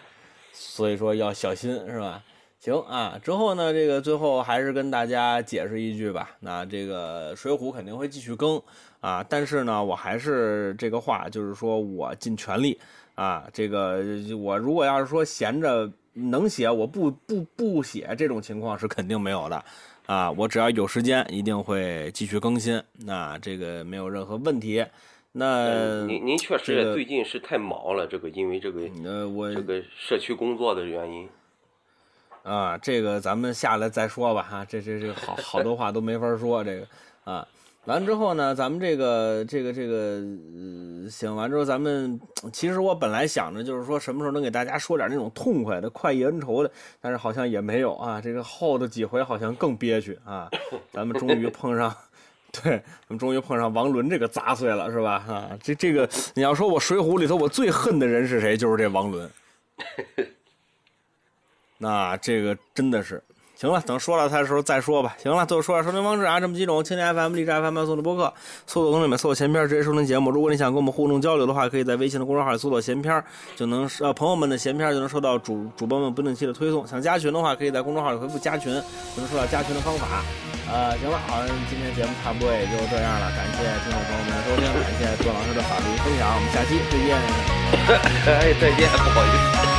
[0.53, 2.23] 所以说要小心是吧？
[2.60, 6.31] 行啊，之后呢，这个最后还是跟大家解释一句吧。
[6.41, 8.61] 那这个《水浒》肯定会继续更
[8.99, 12.77] 啊，但是呢，我还是这个话，就是说我尽全力
[13.15, 13.48] 啊。
[13.53, 14.03] 这个
[14.38, 19.64] 我如果要是说闲着能写，我不不不写，这种情况是肯定没有的
[20.06, 20.30] 啊。
[20.30, 24.86] 我只要有时间，一定会继续更新，那这个没有任何问题。
[25.31, 31.30] 那您您确实最近是太忙了，这个因为这个呃，我这个社区工作的原因。
[32.49, 36.88] 啊，这个咱们下来再说吧哈，这这这好好多话都没法说，这个
[37.23, 37.47] 啊，
[37.85, 42.19] 完之后呢，咱们这个这个这个呃，行完之后，咱们
[42.51, 50.49] 其实我本来想着就是说什么时候能给大家说点那种痛快的、快意恩仇的，但是好像也没有啊，这个后的几回好像更憋屈啊，
[50.91, 51.95] 咱们终于碰上。
[52.51, 55.23] 对，咱们终于碰上王伦这个杂碎了，是吧？
[55.27, 59.30] 啊，这这个你要说我《水浒》里头我最恨的人是谁，就是这王伦。
[61.80, 63.23] 那这个真的是，
[63.56, 65.15] 行了，等说到他的时候再说吧。
[65.22, 68.34] 行了，最后说下收听方式啊，这么几种：蜻蜓 FM、荔枝 FM 送的播客，
[68.68, 70.30] 搜索公众里面搜索闲篇直接收听节目。
[70.30, 73.23] 如果你想跟我们互动交流的话，可以在微信的公众号里搜索闲篇
[73.56, 76.85] 就能呃朋友们的闲篇就能收到主主播们不定期的推送。
[76.85, 78.73] 想加群的话，可以在公众号里回复加群，
[79.15, 80.23] 就能收到加群的方法。
[80.72, 87.18] 呃，行了，好，今天节目差不多也就这样了，感谢听众朋友们的收听，感谢段老师的法律分享，我们下期再见。
[88.27, 89.78] 哎，再见，不好意思。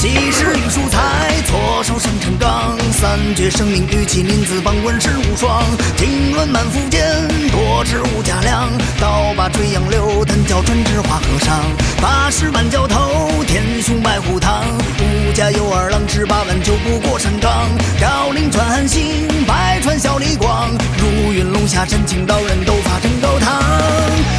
[0.00, 0.98] 几时雨蔬菜，
[1.44, 5.62] 左手生辰纲，三绝生命与麒麟子榜文史无双。
[5.94, 8.66] 经纶满腹间，多知无价量。
[8.98, 11.60] 刀把垂杨柳，单教专治花和尚。
[12.00, 14.64] 八十万教头，天雄白虎堂。
[15.00, 17.68] 五家有二郎，十八万九不过山岗。
[18.00, 20.70] 赵陵传韩信，百川小李广。
[20.96, 23.62] 如云龙下山，青岛人斗法争高堂。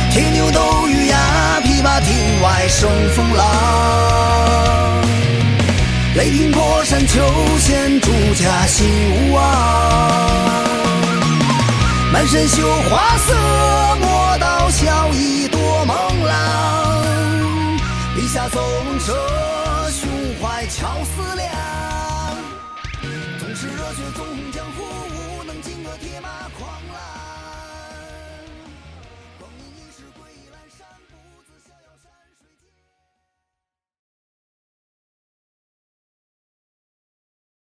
[0.09, 3.45] 铁牛斗玉牙，琵琶亭外生风浪。
[6.13, 7.21] 雷霆破山求
[7.59, 8.85] 仙，主家兴
[9.15, 9.41] 无望。
[12.11, 13.33] 满身绣花色，
[14.01, 15.40] 莫刀笑一。